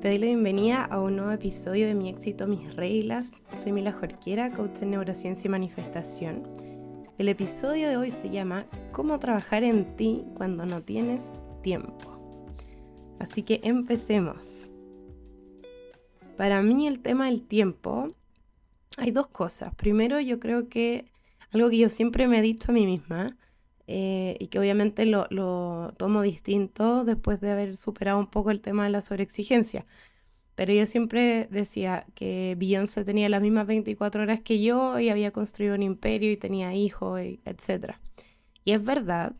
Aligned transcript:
Te 0.00 0.08
doy 0.08 0.16
la 0.16 0.26
bienvenida 0.28 0.82
a 0.82 0.98
un 0.98 1.16
nuevo 1.16 1.30
episodio 1.30 1.86
de 1.86 1.94
Mi 1.94 2.08
éxito, 2.08 2.46
mis 2.46 2.74
reglas. 2.74 3.44
Soy 3.54 3.72
Mila 3.72 3.92
Jorquera, 3.92 4.50
coach 4.50 4.80
en 4.80 4.92
neurociencia 4.92 5.46
y 5.46 5.50
manifestación. 5.50 6.48
El 7.18 7.28
episodio 7.28 7.86
de 7.90 7.98
hoy 7.98 8.10
se 8.10 8.30
llama 8.30 8.64
¿Cómo 8.92 9.18
trabajar 9.18 9.62
en 9.62 9.96
ti 9.96 10.24
cuando 10.38 10.64
no 10.64 10.80
tienes 10.80 11.34
tiempo? 11.62 12.18
Así 13.18 13.42
que 13.42 13.60
empecemos. 13.62 14.70
Para 16.38 16.62
mí 16.62 16.86
el 16.86 17.00
tema 17.00 17.26
del 17.26 17.42
tiempo 17.42 18.14
hay 18.96 19.10
dos 19.10 19.26
cosas. 19.26 19.74
Primero 19.74 20.18
yo 20.18 20.40
creo 20.40 20.70
que 20.70 21.12
algo 21.52 21.68
que 21.68 21.76
yo 21.76 21.90
siempre 21.90 22.26
me 22.26 22.38
he 22.38 22.42
dicho 22.42 22.72
a 22.72 22.74
mí 22.74 22.86
misma 22.86 23.36
eh, 23.92 24.36
y 24.38 24.46
que 24.46 24.60
obviamente 24.60 25.04
lo, 25.04 25.26
tomo 25.96 26.22
distinto 26.22 27.04
después 27.04 27.40
de 27.40 27.50
haber 27.50 27.76
superado 27.76 28.20
un 28.20 28.28
poco 28.28 28.52
el 28.52 28.60
tema 28.62 28.84
de 28.84 28.90
la 28.90 29.00
sobreexigencia. 29.00 29.84
Pero 30.54 30.72
yo 30.72 30.86
siempre 30.86 31.48
decía 31.50 32.06
que 32.14 32.54
Beyoncé 32.56 33.04
tenía 33.04 33.28
las 33.28 33.42
mismas 33.42 33.66
24 33.66 34.22
horas 34.22 34.40
que 34.42 34.62
yo 34.62 35.00
y 35.00 35.08
había 35.08 35.32
construido 35.32 35.74
un 35.74 35.82
imperio 35.82 36.30
y 36.30 36.36
tenía 36.36 36.72
hijos, 36.72 37.20
etc. 37.20 37.96
Y 38.64 38.72
es 38.72 38.84
verdad, 38.84 39.34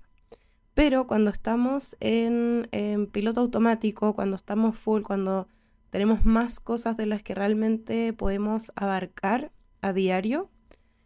pero 0.75 1.07
cuando 1.07 1.30
estamos 1.30 1.97
en, 2.01 2.67
en 2.73 3.07
piloto 3.07 3.43
automático, 3.43 4.17
cuando 4.17 4.35
estamos 4.35 4.77
full, 4.77 5.03
cuando 5.03 5.47
tenemos 5.91 6.25
más 6.25 6.59
cosas 6.59 6.97
de 6.97 7.07
las 7.07 7.23
que 7.23 7.37
realmente 7.37 8.13
podemos 8.15 8.73
abarcar 8.75 9.53
a 9.80 9.93
diario, 9.93 10.51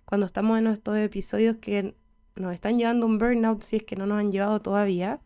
cuando 0.07 0.25
estamos 0.25 0.59
en 0.59 0.69
estos 0.69 0.97
episodios 0.97 1.57
que 1.57 1.95
nos 2.37 2.53
están 2.53 2.79
llevando 2.79 3.07
un 3.07 3.19
burnout 3.19 3.63
si 3.63 3.77
es 3.77 3.83
que 3.85 3.97
no 3.97 4.07
nos 4.07 4.19
han 4.19 4.31
llevado 4.31 4.61
todavía, 4.61 5.21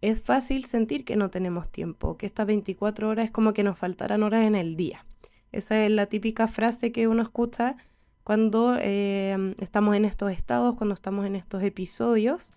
es 0.00 0.20
fácil 0.20 0.64
sentir 0.64 1.04
que 1.04 1.16
no 1.16 1.30
tenemos 1.30 1.70
tiempo, 1.70 2.18
que 2.18 2.26
estas 2.26 2.46
24 2.46 3.08
horas 3.08 3.26
es 3.26 3.30
como 3.30 3.54
que 3.54 3.62
nos 3.62 3.78
faltaran 3.78 4.22
horas 4.22 4.44
en 4.44 4.54
el 4.54 4.76
día. 4.76 5.06
Esa 5.50 5.82
es 5.84 5.90
la 5.90 6.06
típica 6.06 6.46
frase 6.46 6.92
que 6.92 7.08
uno 7.08 7.22
escucha 7.22 7.76
cuando 8.22 8.76
eh, 8.80 9.54
estamos 9.60 9.94
en 9.96 10.04
estos 10.04 10.30
estados, 10.32 10.76
cuando 10.76 10.94
estamos 10.94 11.26
en 11.26 11.36
estos 11.36 11.62
episodios. 11.62 12.52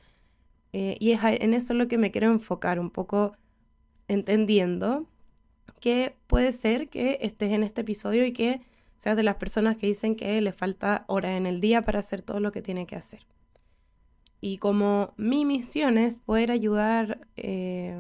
Eh, 0.74 0.98
y 1.00 1.12
es 1.12 1.22
en 1.24 1.54
eso 1.54 1.74
lo 1.74 1.88
que 1.88 1.98
me 1.98 2.12
quiero 2.12 2.32
enfocar, 2.32 2.80
un 2.80 2.90
poco 2.90 3.34
entendiendo 4.08 5.06
que 5.80 6.16
puede 6.28 6.52
ser 6.52 6.90
que 6.90 7.20
estés 7.22 7.52
en 7.52 7.64
este 7.64 7.82
episodio 7.82 8.26
y 8.26 8.34
que 8.34 8.62
seas 8.98 9.16
de 9.16 9.24
las 9.24 9.36
personas 9.36 9.78
que 9.78 9.88
dicen 9.88 10.16
que 10.16 10.42
le 10.42 10.52
falta 10.52 11.06
horas 11.08 11.38
en 11.38 11.46
el 11.46 11.62
día 11.62 11.84
para 11.84 12.00
hacer 12.00 12.22
todo 12.22 12.40
lo 12.40 12.52
que 12.52 12.62
tiene 12.62 12.88
que 12.88 12.96
hacer. 12.96 13.26
Y 14.42 14.58
como 14.58 15.14
mi 15.18 15.46
misión 15.46 15.98
es 15.98 16.20
poder 16.20 16.52
ayudar 16.52 17.20
eh, 17.36 18.00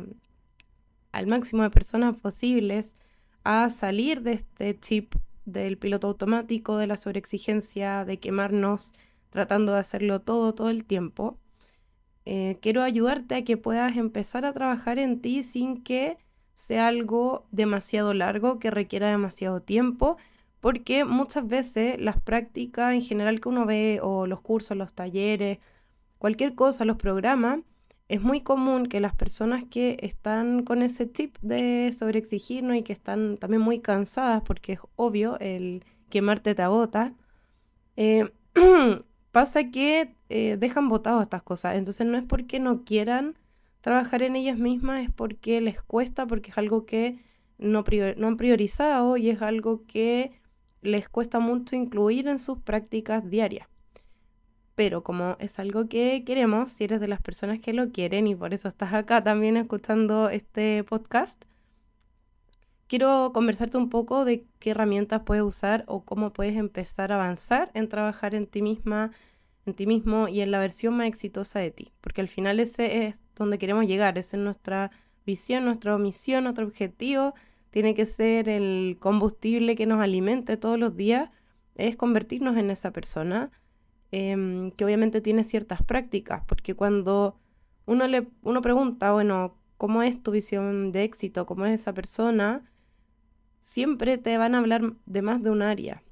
al 1.11 1.27
máximo 1.27 1.63
de 1.63 1.69
personas 1.69 2.15
posibles 2.19 2.95
a 3.43 3.69
salir 3.69 4.21
de 4.21 4.33
este 4.33 4.79
chip 4.79 5.15
del 5.45 5.77
piloto 5.77 6.07
automático, 6.07 6.77
de 6.77 6.87
la 6.87 6.97
sobreexigencia, 6.97 8.05
de 8.05 8.19
quemarnos 8.19 8.93
tratando 9.29 9.73
de 9.73 9.79
hacerlo 9.79 10.21
todo, 10.21 10.53
todo 10.53 10.69
el 10.69 10.85
tiempo, 10.85 11.37
eh, 12.29 12.57
quiero 12.61 12.83
ayudarte 12.83 13.35
a 13.35 13.45
que 13.45 13.55
puedas 13.55 13.95
empezar 13.95 14.43
a 14.43 14.51
trabajar 14.51 14.99
en 14.99 15.21
ti 15.21 15.43
sin 15.43 15.81
que 15.81 16.17
sea 16.53 16.87
algo 16.87 17.45
demasiado 17.51 18.13
largo, 18.13 18.59
que 18.59 18.69
requiera 18.69 19.07
demasiado 19.09 19.61
tiempo, 19.61 20.17
porque 20.59 21.05
muchas 21.05 21.47
veces 21.47 21.97
las 22.01 22.19
prácticas 22.19 22.93
en 22.93 23.01
general 23.01 23.39
que 23.39 23.47
uno 23.47 23.65
ve, 23.65 23.99
o 24.03 24.27
los 24.27 24.41
cursos, 24.41 24.75
los 24.75 24.93
talleres, 24.93 25.59
cualquier 26.19 26.55
cosa, 26.55 26.85
los 26.85 26.97
programas, 26.97 27.59
es 28.09 28.21
muy 28.21 28.41
común 28.41 28.87
que 28.87 28.99
las 28.99 29.15
personas 29.15 29.65
que 29.65 29.97
están 30.01 30.63
con 30.63 30.81
ese 30.81 31.11
chip 31.11 31.37
de 31.41 31.93
sobreexigirnos 31.97 32.77
y 32.77 32.83
que 32.83 32.93
están 32.93 33.37
también 33.37 33.61
muy 33.61 33.79
cansadas, 33.79 34.41
porque 34.43 34.73
es 34.73 34.79
obvio, 34.95 35.37
el 35.39 35.83
quemarte 36.09 36.55
te 36.55 36.61
agota, 36.61 37.13
eh, 37.97 38.31
pasa 39.31 39.69
que 39.71 40.15
eh, 40.29 40.57
dejan 40.57 40.89
botadas 40.89 41.23
estas 41.23 41.43
cosas. 41.43 41.75
Entonces 41.75 42.07
no 42.07 42.17
es 42.17 42.23
porque 42.23 42.59
no 42.59 42.83
quieran 42.85 43.37
trabajar 43.81 44.23
en 44.23 44.35
ellas 44.35 44.57
mismas, 44.57 45.03
es 45.03 45.11
porque 45.11 45.61
les 45.61 45.81
cuesta, 45.81 46.27
porque 46.27 46.51
es 46.51 46.57
algo 46.57 46.85
que 46.85 47.19
no 47.57 47.83
han 48.27 48.37
priorizado 48.37 49.17
y 49.17 49.29
es 49.29 49.41
algo 49.41 49.85
que 49.87 50.31
les 50.81 51.09
cuesta 51.09 51.39
mucho 51.39 51.75
incluir 51.75 52.27
en 52.27 52.39
sus 52.39 52.59
prácticas 52.59 53.29
diarias 53.29 53.67
pero 54.77 55.03
como 55.03 55.37
es 55.39 55.57
algo 55.57 55.89
que 55.89 56.23
queremos, 56.23 56.69
si 56.69 56.83
eres 56.83 56.99
de 56.99 57.07
las 57.07 57.19
personas 57.19 57.59
que 57.59 57.73
lo 57.73 57.91
quieren 57.91 58.27
y 58.27 58.35
por 58.35 58.53
eso 58.53 58.67
estás 58.67 58.93
acá 58.93 59.23
también 59.23 59.57
escuchando 59.57 60.29
este 60.29 60.83
podcast, 60.83 61.45
quiero 62.85 63.31
conversarte 63.33 63.79
un 63.79 63.89
poco 63.89 64.23
de 64.23 64.45
qué 64.59 64.69
herramientas 64.69 65.23
puedes 65.25 65.43
usar 65.43 65.83
o 65.87 66.05
cómo 66.05 66.31
puedes 66.31 66.55
empezar 66.57 67.11
a 67.11 67.15
avanzar 67.15 67.71
en 67.73 67.89
trabajar 67.89 68.35
en 68.35 68.45
ti 68.45 68.61
misma, 68.61 69.09
en 69.65 69.73
ti 69.73 69.87
mismo 69.87 70.27
y 70.27 70.41
en 70.41 70.51
la 70.51 70.59
versión 70.59 70.95
más 70.95 71.07
exitosa 71.07 71.57
de 71.57 71.71
ti, 71.71 71.91
porque 71.99 72.21
al 72.21 72.27
final 72.27 72.59
ese 72.59 73.07
es 73.07 73.23
donde 73.35 73.57
queremos 73.57 73.87
llegar, 73.87 74.19
esa 74.19 74.37
es 74.37 74.43
nuestra 74.43 74.91
visión, 75.25 75.65
nuestra 75.65 75.97
misión, 75.97 76.43
nuestro 76.43 76.67
objetivo, 76.67 77.33
tiene 77.71 77.95
que 77.95 78.05
ser 78.05 78.47
el 78.47 78.97
combustible 78.99 79.75
que 79.75 79.87
nos 79.87 80.01
alimente 80.01 80.55
todos 80.55 80.77
los 80.77 80.95
días, 80.95 81.31
es 81.73 81.95
convertirnos 81.95 82.57
en 82.57 82.69
esa 82.69 82.91
persona 82.91 83.49
Em, 84.11 84.71
que 84.71 84.85
obviamente 84.85 85.19
tiene 85.21 85.43
ciertas 85.43 85.81
prácticas, 85.83 86.41
porque 86.47 86.75
cuando 86.75 87.37
uno, 87.85 88.07
le, 88.07 88.27
uno 88.41 88.61
pregunta, 88.61 89.11
bueno, 89.11 89.57
¿cómo 89.77 90.01
es 90.01 90.23
tu 90.23 90.31
visión 90.31 90.91
de 90.91 91.03
éxito? 91.03 91.45
¿Cómo 91.45 91.65
es 91.65 91.81
esa 91.81 91.93
persona? 91.93 92.71
Siempre 93.59 94.17
te 94.17 94.37
van 94.37 94.55
a 94.55 94.59
hablar 94.59 94.93
de 95.05 95.21
más 95.21 95.43
de 95.43 95.49
un 95.49 95.61
área. 95.61 96.03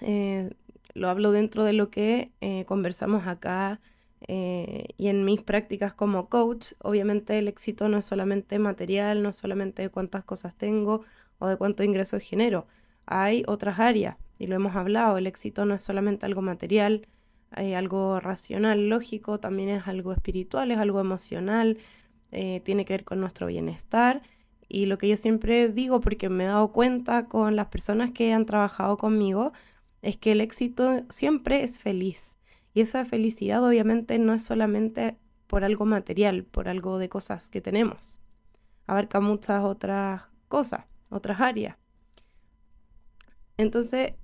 Eh, 0.00 0.50
lo 0.94 1.08
hablo 1.08 1.32
dentro 1.32 1.64
de 1.64 1.72
lo 1.74 1.90
que 1.90 2.32
eh, 2.40 2.64
conversamos 2.66 3.26
acá 3.26 3.80
eh, 4.28 4.86
y 4.96 5.08
en 5.08 5.24
mis 5.24 5.42
prácticas 5.42 5.94
como 5.94 6.28
coach. 6.28 6.72
Obviamente 6.82 7.38
el 7.38 7.48
éxito 7.48 7.88
no 7.88 7.98
es 7.98 8.04
solamente 8.06 8.58
material, 8.58 9.22
no 9.22 9.30
es 9.30 9.36
solamente 9.36 9.82
de 9.82 9.90
cuántas 9.90 10.24
cosas 10.24 10.56
tengo 10.56 11.04
o 11.38 11.48
de 11.48 11.56
cuántos 11.56 11.86
ingresos 11.86 12.22
genero. 12.22 12.66
Hay 13.06 13.42
otras 13.46 13.78
áreas 13.78 14.16
y 14.38 14.46
lo 14.46 14.56
hemos 14.56 14.76
hablado, 14.76 15.18
el 15.18 15.26
éxito 15.26 15.64
no 15.66 15.74
es 15.74 15.82
solamente 15.82 16.26
algo 16.26 16.42
material, 16.42 17.06
hay 17.50 17.74
algo 17.74 18.20
racional, 18.20 18.88
lógico, 18.88 19.40
también 19.40 19.68
es 19.68 19.86
algo 19.88 20.12
espiritual, 20.12 20.70
es 20.70 20.78
algo 20.78 21.00
emocional, 21.00 21.78
eh, 22.30 22.60
tiene 22.64 22.84
que 22.84 22.94
ver 22.94 23.04
con 23.04 23.20
nuestro 23.20 23.46
bienestar. 23.48 24.22
Y 24.68 24.86
lo 24.86 24.98
que 24.98 25.08
yo 25.08 25.16
siempre 25.16 25.68
digo, 25.68 26.00
porque 26.00 26.28
me 26.28 26.44
he 26.44 26.46
dado 26.46 26.72
cuenta 26.72 27.26
con 27.26 27.56
las 27.56 27.66
personas 27.66 28.12
que 28.12 28.32
han 28.32 28.46
trabajado 28.46 28.96
conmigo, 28.96 29.52
es 30.02 30.16
que 30.16 30.32
el 30.32 30.40
éxito 30.40 31.04
siempre 31.10 31.62
es 31.62 31.80
feliz. 31.80 32.38
Y 32.72 32.82
esa 32.82 33.04
felicidad 33.04 33.64
obviamente 33.66 34.18
no 34.18 34.32
es 34.32 34.44
solamente 34.44 35.18
por 35.48 35.64
algo 35.64 35.84
material, 35.86 36.44
por 36.44 36.68
algo 36.68 36.98
de 36.98 37.08
cosas 37.08 37.50
que 37.50 37.60
tenemos. 37.60 38.20
Abarca 38.86 39.20
muchas 39.20 39.64
otras 39.64 40.22
cosas, 40.48 40.84
otras 41.10 41.40
áreas. 41.40 41.79
Entonces, 43.60 44.14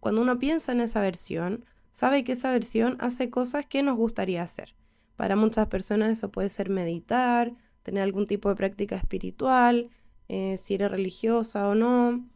cuando 0.00 0.20
uno 0.20 0.40
piensa 0.40 0.72
en 0.72 0.80
esa 0.80 1.00
versión, 1.00 1.64
sabe 1.92 2.24
que 2.24 2.32
esa 2.32 2.50
versión 2.50 2.96
hace 2.98 3.30
cosas 3.30 3.64
que 3.64 3.84
nos 3.84 3.96
gustaría 3.96 4.42
hacer. 4.42 4.74
Para 5.14 5.36
muchas 5.36 5.68
personas 5.68 6.10
eso 6.10 6.32
puede 6.32 6.48
ser 6.48 6.70
meditar, 6.70 7.52
tener 7.84 8.02
algún 8.02 8.26
tipo 8.26 8.48
de 8.48 8.56
práctica 8.56 8.96
espiritual, 8.96 9.90
eh, 10.28 10.56
si 10.56 10.74
eres 10.74 10.90
religiosa 10.90 11.68
o 11.68 11.76
no, 11.76 12.26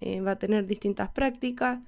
eh, 0.00 0.20
va 0.20 0.32
a 0.32 0.38
tener 0.38 0.66
distintas 0.66 1.10
prácticas. 1.10 1.80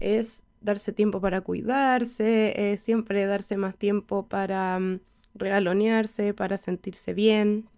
Es 0.00 0.44
darse 0.62 0.92
tiempo 0.92 1.20
para 1.20 1.42
cuidarse, 1.42 2.72
es 2.72 2.80
siempre 2.82 3.26
darse 3.26 3.58
más 3.58 3.76
tiempo 3.76 4.28
para 4.28 4.78
mm, 4.78 5.00
regalonearse, 5.34 6.32
para 6.32 6.56
sentirse 6.56 7.12
bien, 7.12 7.68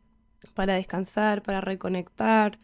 para 0.55 0.75
descansar, 0.75 1.43
para 1.43 1.61
reconectar. 1.61 2.61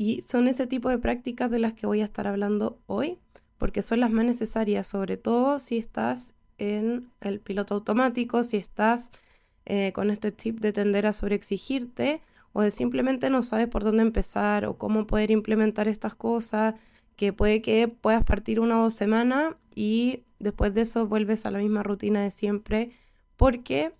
Y 0.00 0.22
son 0.22 0.48
ese 0.48 0.66
tipo 0.66 0.88
de 0.88 0.96
prácticas 0.96 1.50
de 1.50 1.58
las 1.58 1.74
que 1.74 1.86
voy 1.86 2.00
a 2.00 2.06
estar 2.06 2.26
hablando 2.26 2.78
hoy 2.86 3.18
porque 3.58 3.82
son 3.82 4.00
las 4.00 4.10
más 4.10 4.24
necesarias, 4.24 4.86
sobre 4.86 5.18
todo 5.18 5.58
si 5.58 5.76
estás 5.76 6.32
en 6.56 7.10
el 7.20 7.38
piloto 7.38 7.74
automático, 7.74 8.42
si 8.42 8.56
estás 8.56 9.10
eh, 9.66 9.92
con 9.92 10.10
este 10.10 10.32
tip 10.32 10.58
de 10.60 10.72
tender 10.72 11.04
a 11.04 11.12
sobreexigirte 11.12 12.22
o 12.54 12.62
de 12.62 12.70
simplemente 12.70 13.28
no 13.28 13.42
sabes 13.42 13.68
por 13.68 13.84
dónde 13.84 14.00
empezar 14.00 14.64
o 14.64 14.78
cómo 14.78 15.06
poder 15.06 15.30
implementar 15.30 15.86
estas 15.86 16.14
cosas, 16.14 16.76
que 17.16 17.34
puede 17.34 17.60
que 17.60 17.86
puedas 17.88 18.24
partir 18.24 18.58
una 18.58 18.80
o 18.80 18.84
dos 18.84 18.94
semanas 18.94 19.52
y 19.74 20.22
después 20.38 20.72
de 20.72 20.80
eso 20.80 21.06
vuelves 21.06 21.44
a 21.44 21.50
la 21.50 21.58
misma 21.58 21.82
rutina 21.82 22.22
de 22.22 22.30
siempre, 22.30 22.92
porque 23.36 23.92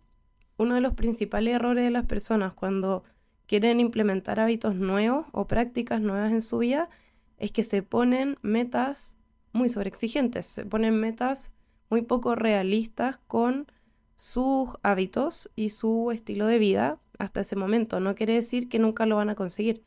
uno 0.57 0.77
de 0.77 0.81
los 0.81 0.95
principales 0.95 1.57
errores 1.57 1.85
de 1.85 1.91
las 1.91 2.07
personas 2.07 2.55
cuando 2.55 3.05
quieren 3.51 3.81
implementar 3.81 4.39
hábitos 4.39 4.77
nuevos 4.77 5.27
o 5.33 5.49
prácticas 5.49 6.01
nuevas 6.01 6.31
en 6.31 6.41
su 6.41 6.59
vida 6.59 6.89
es 7.37 7.51
que 7.51 7.65
se 7.65 7.83
ponen 7.83 8.39
metas 8.43 9.19
muy 9.51 9.69
sobreexigentes, 9.69 10.47
se 10.47 10.65
ponen 10.65 10.95
metas 10.95 11.53
muy 11.89 12.03
poco 12.03 12.37
realistas 12.37 13.19
con 13.27 13.67
sus 14.15 14.69
hábitos 14.85 15.51
y 15.57 15.71
su 15.71 16.13
estilo 16.13 16.47
de 16.47 16.61
vida 16.61 17.01
hasta 17.19 17.41
ese 17.41 17.57
momento. 17.57 17.99
No 17.99 18.15
quiere 18.15 18.35
decir 18.35 18.69
que 18.69 18.79
nunca 18.79 19.05
lo 19.05 19.17
van 19.17 19.31
a 19.31 19.35
conseguir, 19.35 19.83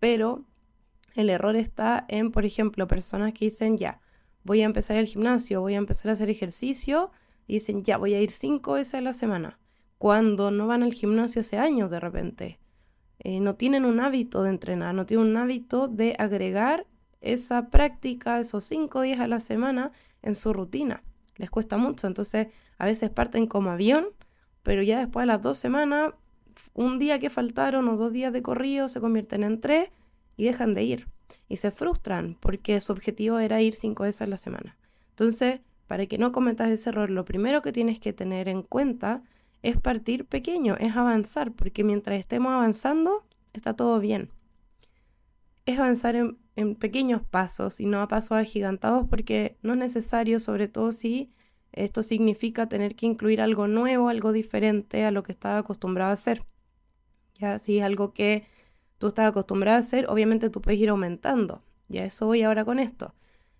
Pero 0.00 0.44
el 1.14 1.30
error 1.30 1.54
está 1.54 2.06
en, 2.08 2.32
por 2.32 2.44
ejemplo, 2.44 2.88
personas 2.88 3.32
que 3.34 3.44
dicen, 3.44 3.76
ya, 3.76 4.00
voy 4.42 4.62
a 4.62 4.64
empezar 4.64 4.96
el 4.96 5.06
gimnasio, 5.06 5.60
voy 5.60 5.74
a 5.74 5.78
empezar 5.78 6.10
a 6.10 6.14
hacer 6.14 6.28
ejercicio, 6.28 7.12
y 7.46 7.54
dicen, 7.54 7.84
ya, 7.84 7.98
voy 7.98 8.14
a 8.14 8.20
ir 8.20 8.32
cinco 8.32 8.72
veces 8.72 8.94
a 8.94 9.00
la 9.00 9.12
semana, 9.12 9.60
cuando 9.96 10.50
no 10.50 10.66
van 10.66 10.82
al 10.82 10.92
gimnasio 10.92 11.42
hace 11.42 11.56
años 11.56 11.88
de 11.92 12.00
repente. 12.00 12.58
Eh, 13.20 13.40
no 13.40 13.54
tienen 13.54 13.84
un 13.84 14.00
hábito 14.00 14.42
de 14.42 14.50
entrenar, 14.50 14.94
no 14.94 15.06
tienen 15.06 15.26
un 15.26 15.36
hábito 15.36 15.88
de 15.88 16.14
agregar 16.18 16.86
esa 17.20 17.70
práctica, 17.70 18.38
esos 18.40 18.64
cinco 18.64 19.00
días 19.02 19.20
a 19.20 19.28
la 19.28 19.40
semana 19.40 19.92
en 20.22 20.36
su 20.36 20.52
rutina. 20.52 21.02
Les 21.36 21.50
cuesta 21.50 21.76
mucho, 21.76 22.06
entonces 22.06 22.48
a 22.78 22.86
veces 22.86 23.10
parten 23.10 23.46
como 23.46 23.70
avión, 23.70 24.08
pero 24.62 24.82
ya 24.82 24.98
después 24.98 25.22
de 25.22 25.26
las 25.26 25.42
dos 25.42 25.58
semanas, 25.58 26.12
un 26.74 26.98
día 26.98 27.18
que 27.18 27.30
faltaron 27.30 27.88
o 27.88 27.96
dos 27.96 28.12
días 28.12 28.32
de 28.32 28.42
corrido 28.42 28.88
se 28.88 29.00
convierten 29.00 29.44
en 29.44 29.60
tres 29.60 29.90
y 30.36 30.44
dejan 30.44 30.74
de 30.74 30.84
ir. 30.84 31.08
Y 31.48 31.56
se 31.56 31.70
frustran 31.70 32.36
porque 32.40 32.80
su 32.80 32.92
objetivo 32.92 33.38
era 33.38 33.60
ir 33.60 33.74
cinco 33.74 34.04
veces 34.04 34.22
a 34.22 34.26
la 34.26 34.36
semana. 34.36 34.76
Entonces, 35.10 35.60
para 35.86 36.06
que 36.06 36.18
no 36.18 36.32
cometas 36.32 36.68
ese 36.68 36.90
error, 36.90 37.10
lo 37.10 37.24
primero 37.24 37.62
que 37.62 37.72
tienes 37.72 38.00
que 38.00 38.12
tener 38.12 38.48
en 38.48 38.62
cuenta 38.62 39.22
es 39.66 39.76
partir 39.76 40.26
pequeño, 40.26 40.76
es 40.78 40.94
avanzar, 40.94 41.52
porque 41.52 41.82
mientras 41.82 42.20
estemos 42.20 42.52
avanzando, 42.52 43.26
está 43.52 43.74
todo 43.74 43.98
bien. 43.98 44.30
Es 45.64 45.80
avanzar 45.80 46.14
en, 46.14 46.76
pequeños 46.76 47.22
pasos 47.22 47.80
y 47.80 47.86
no 47.86 48.00
a 48.00 48.06
pasos 48.06 48.38
agigantados 48.38 49.06
porque 49.10 49.58
no 49.62 49.72
es 49.72 49.78
necesario, 49.80 50.38
sobre 50.38 50.68
todo 50.68 50.92
si 50.92 51.32
esto 51.72 52.04
significa 52.04 52.68
tener 52.68 52.94
que 52.94 53.06
incluir 53.06 53.40
algo 53.40 53.66
nuevo, 53.66 54.08
algo 54.08 54.30
diferente 54.30 55.04
a 55.04 55.10
lo 55.10 55.24
que 55.24 55.32
estaba 55.32 55.58
acostumbrado 55.58 56.10
a 56.10 56.14
hacer. 56.14 56.44
Ya, 57.34 57.58
si 57.58 57.78
es 57.78 57.84
algo 57.84 58.14
que 58.14 58.46
tú 58.98 59.08
estás 59.08 59.28
acostumbrado 59.28 59.78
a 59.78 59.80
hacer, 59.80 60.06
obviamente 60.08 60.48
tú 60.48 60.62
puedes 60.62 60.78
ir 60.78 60.90
aumentando. 60.90 61.64
Ya 61.88 62.04
eso 62.04 62.26
voy 62.26 62.42
ahora 62.42 62.64
con 62.64 62.78
esto. 62.78 63.16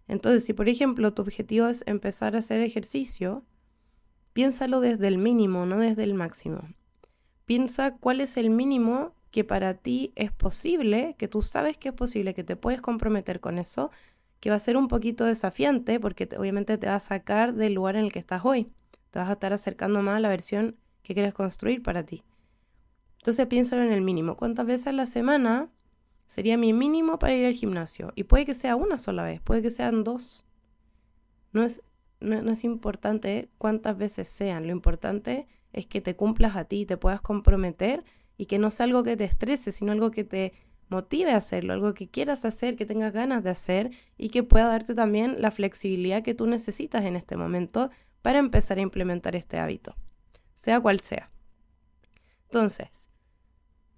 Entonces, 0.07 0.45
si 0.45 0.53
por 0.53 0.69
ejemplo 0.69 1.13
tu 1.15 1.23
objetivo 1.23 1.67
es 1.67 1.83
empezar 1.89 2.37
a 2.37 2.39
hacer 2.39 2.61
ejercicio, 2.61 3.45
piénsalo 4.37 4.81
desde 4.81 5.09
el 5.09 5.17
mínimo, 5.17 5.65
no 5.65 5.79
desde 5.79 6.03
el 6.03 6.13
máximo. 6.13 6.61
Piensa 7.47 7.97
cuál 7.97 8.21
es 8.21 8.37
el 8.37 8.51
mínimo 8.51 9.15
que 9.31 9.45
para 9.45 9.73
ti 9.73 10.13
es 10.15 10.31
posible, 10.31 11.17
que 11.17 11.27
tú 11.27 11.41
sabes 11.41 11.79
que 11.79 11.89
es 11.89 11.95
posible, 11.95 12.35
que 12.35 12.45
te 12.45 12.55
puedes 12.55 12.83
comprometer 12.83 13.41
con 13.41 13.57
eso, 13.57 13.91
que 14.39 14.51
va 14.51 14.57
a 14.57 14.59
ser 14.59 14.77
un 14.77 14.89
poquito 14.89 15.25
desafiante 15.25 15.99
porque 16.01 16.29
obviamente 16.39 16.77
te 16.77 16.87
va 16.87 16.97
a 16.97 17.01
sacar 17.01 17.55
del 17.55 17.73
lugar 17.73 17.97
en 17.97 18.05
el 18.05 18.13
que 18.13 18.19
estás 18.19 18.43
hoy. 18.45 18.71
Te 19.11 19.19
vas 19.19 19.31
a 19.31 19.33
estar 19.33 19.55
acercando 19.55 20.03
más 20.03 20.19
a 20.19 20.21
la 20.21 20.29
versión 20.29 20.77
que 21.03 21.15
quieres 21.15 21.33
construir 21.33 21.83
para 21.83 22.05
ti. 22.05 22.23
Entonces 23.21 23.47
piénsalo 23.47 23.85
en 23.85 23.93
el 23.93 24.03
mínimo. 24.03 24.37
¿Cuántas 24.37 24.67
veces 24.67 24.89
a 24.89 24.93
la 24.93 25.07
semana 25.07 25.71
sería 26.27 26.59
mi 26.59 26.75
mínimo 26.75 27.19
para 27.19 27.33
ir 27.33 27.47
al 27.47 27.55
gimnasio? 27.55 28.13
Y 28.17 28.25
puede 28.25 28.45
que 28.45 28.53
sea 28.53 28.77
una 28.77 28.99
sola 28.99 29.25
vez, 29.25 29.41
puede 29.41 29.63
que 29.63 29.71
sean 29.71 30.05
dos. 30.05 30.45
No 31.55 31.63
es, 31.63 31.83
no, 32.21 32.51
es 32.51 32.65
importante 32.65 33.51
cuántas 33.59 33.97
veces 33.97 34.29
sean, 34.29 34.67
lo 34.67 34.73
importante 34.73 35.47
es 35.73 35.87
que 35.87 36.01
te 36.01 36.17
cumplas 36.17 36.57
a 36.57 36.65
ti, 36.65 36.87
te 36.87 36.97
puedas 36.97 37.21
comprometer 37.21 38.05
y 38.37 38.47
que 38.47 38.59
no 38.59 38.71
sea 38.71 38.85
algo 38.85 39.03
que 39.03 39.17
te 39.17 39.25
estrese, 39.25 39.73
sino 39.73 39.93
algo 39.93 40.11
que 40.11 40.25
te 40.25 40.53
motive 40.89 41.33
a 41.33 41.37
hacerlo, 41.37 41.73
algo 41.73 41.95
que 41.95 42.09
quieras 42.09 42.45
hacer, 42.45 42.77
que 42.77 42.87
tengas 42.87 43.13
ganas 43.13 43.43
de 43.43 43.51
hacer 43.51 43.91
y 44.17 44.31
que 44.31 44.43
pueda 44.43 44.69
darte 44.69 44.95
también 44.95 45.41
la 45.41 45.51
flexibilidad 45.51 46.23
que 46.23 46.35
tú 46.35 46.47
necesitas 46.47 47.05
en 47.05 47.17
este 47.17 47.37
momento 47.37 47.91
para 48.23 48.39
empezar 48.39 48.79
a 48.79 48.83
implementar 48.83 49.37
este 49.37 49.59
hábito, 49.59 49.95
sea 50.55 50.81
cual 50.81 51.01
sea. 51.01 51.31
Entonces, 52.45 53.11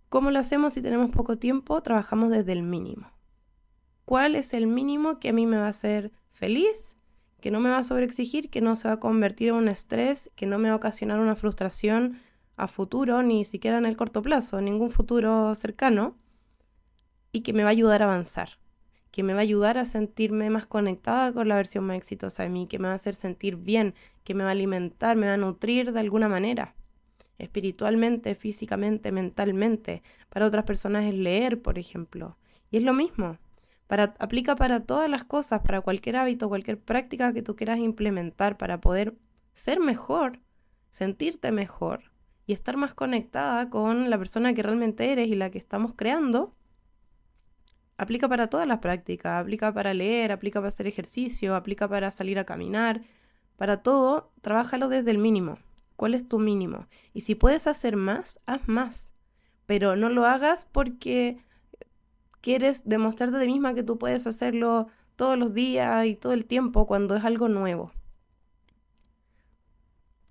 ¿Cómo 0.09 0.31
lo 0.31 0.38
hacemos 0.38 0.73
si 0.73 0.81
tenemos 0.81 1.11
poco 1.11 1.37
tiempo? 1.37 1.82
Trabajamos 1.82 2.31
desde 2.31 2.53
el 2.53 2.62
mínimo. 2.62 3.12
¿Cuál 4.06 4.37
es 4.37 4.55
el 4.55 4.67
mínimo 4.67 5.21
que 5.21 5.29
a 5.29 5.32
mí 5.35 5.47
me 5.47 5.59
va 5.59 5.67
a 5.67 5.71
hacer 5.71 6.12
feliz? 6.31 6.97
Que 7.40 7.50
no 7.50 7.61
me 7.61 7.70
va 7.70 7.79
a 7.79 7.85
sobreexigir, 7.85 8.50
que 8.50 8.61
no 8.61 8.76
se 8.76 8.88
va 8.88 8.94
a 8.94 9.00
convertir 9.00 9.49
en 9.49 9.55
un 9.55 9.69
estrés, 9.69 10.31
que 10.35 10.46
no 10.46 10.58
me 10.58 10.69
va 10.69 10.75
a 10.75 10.76
ocasionar 10.76 11.20
una 11.20 11.37
frustración 11.37 12.20
a 12.56 12.67
futuro, 12.69 13.23
ni 13.23 13.44
siquiera 13.44 13.79
en 13.79 13.87
el 13.87 13.96
corto 13.96 14.23
plazo, 14.23 14.61
ningún 14.61 14.90
futuro 14.90 15.55
cercano, 15.55 16.17
y 17.31 17.43
que 17.43 17.52
me 17.52 17.62
va 17.62 17.69
a 17.69 17.73
ayudar 17.73 18.02
a 18.02 18.06
avanzar, 18.06 18.58
que 19.12 19.23
me 19.23 19.35
va 19.35 19.40
a 19.40 19.43
ayudar 19.43 19.79
a 19.79 19.85
sentirme 19.85 20.50
más 20.50 20.67
conectada 20.67 21.32
con 21.32 21.49
la 21.49 21.56
versión 21.56 21.85
más 21.85 21.96
exitosa 21.96 22.43
de 22.43 22.49
mí, 22.49 22.67
que 22.67 22.79
me 22.79 22.88
va 22.88 22.93
a 22.93 22.96
hacer 22.96 23.14
sentir 23.14 23.56
bien, 23.56 23.94
que 24.25 24.35
me 24.35 24.43
va 24.43 24.50
a 24.50 24.52
alimentar, 24.52 25.17
me 25.17 25.29
va 25.29 25.35
a 25.35 25.37
nutrir 25.37 25.93
de 25.93 26.00
alguna 26.00 26.29
manera 26.29 26.75
espiritualmente, 27.38 28.35
físicamente, 28.35 29.12
mentalmente. 29.12 30.02
Para 30.29 30.46
otras 30.46 30.64
personas 30.64 31.05
es 31.05 31.14
leer, 31.14 31.62
por 31.62 31.79
ejemplo. 31.79 32.37
Y 32.70 32.79
es 32.79 32.82
lo 32.82 32.93
mismo. 32.93 33.38
Aplica 33.88 34.55
para 34.55 34.81
todas 34.81 35.08
las 35.08 35.25
cosas, 35.25 35.62
para 35.62 35.81
cualquier 35.81 36.17
hábito, 36.17 36.49
cualquier 36.49 36.79
práctica 36.79 37.32
que 37.32 37.43
tú 37.43 37.56
quieras 37.56 37.79
implementar 37.79 38.58
para 38.58 38.81
poder 38.81 39.17
ser 39.52 39.81
mejor, 39.81 40.40
sentirte 40.90 41.52
mejor 41.52 42.12
y 42.46 42.52
estar 42.52 42.76
más 42.76 42.94
conectada 42.94 43.70
con 43.70 44.11
la 44.11 44.19
persona 44.19 44.52
que 44.52 44.62
realmente 44.62 45.11
eres 45.11 45.29
y 45.29 45.35
la 45.35 45.50
que 45.50 45.58
estamos 45.58 45.94
creando. 45.96 46.55
Aplica 47.96 48.29
para 48.29 48.49
todas 48.49 48.69
las 48.69 48.79
prácticas, 48.79 49.40
aplica 49.40 49.73
para 49.73 49.94
leer, 49.94 50.32
aplica 50.32 50.61
para 50.61 50.69
hacer 50.69 50.87
ejercicio, 50.87 51.56
aplica 51.56 51.88
para 51.88 52.11
salir 52.11 52.38
a 52.38 52.44
caminar, 52.44 53.02
para 53.56 53.82
todo, 53.82 54.32
trabájalo 54.40 54.88
desde 54.88 55.11
el 55.11 55.19
mínimo. 55.19 55.58
¿Cuál 55.96 56.14
es 56.14 56.29
tu 56.29 56.38
mínimo? 56.38 56.87
Y 57.12 57.23
si 57.23 57.35
puedes 57.35 57.67
hacer 57.67 57.96
más, 57.96 58.38
haz 58.46 58.69
más. 58.69 59.14
Pero 59.67 59.96
no 59.96 60.11
lo 60.11 60.26
hagas 60.26 60.64
porque 60.64 61.44
quieres 62.40 62.82
demostrarte 62.85 63.37
a 63.37 63.40
ti 63.40 63.46
misma 63.46 63.75
que 63.75 63.82
tú 63.82 63.99
puedes 63.99 64.26
hacerlo 64.26 64.88
todos 65.17 65.38
los 65.38 65.55
días 65.55 66.06
y 66.06 66.14
todo 66.14 66.32
el 66.32 66.44
tiempo 66.44 66.87
cuando 66.87 67.17
es 67.17 67.25
algo 67.25 67.49
nuevo. 67.49 67.93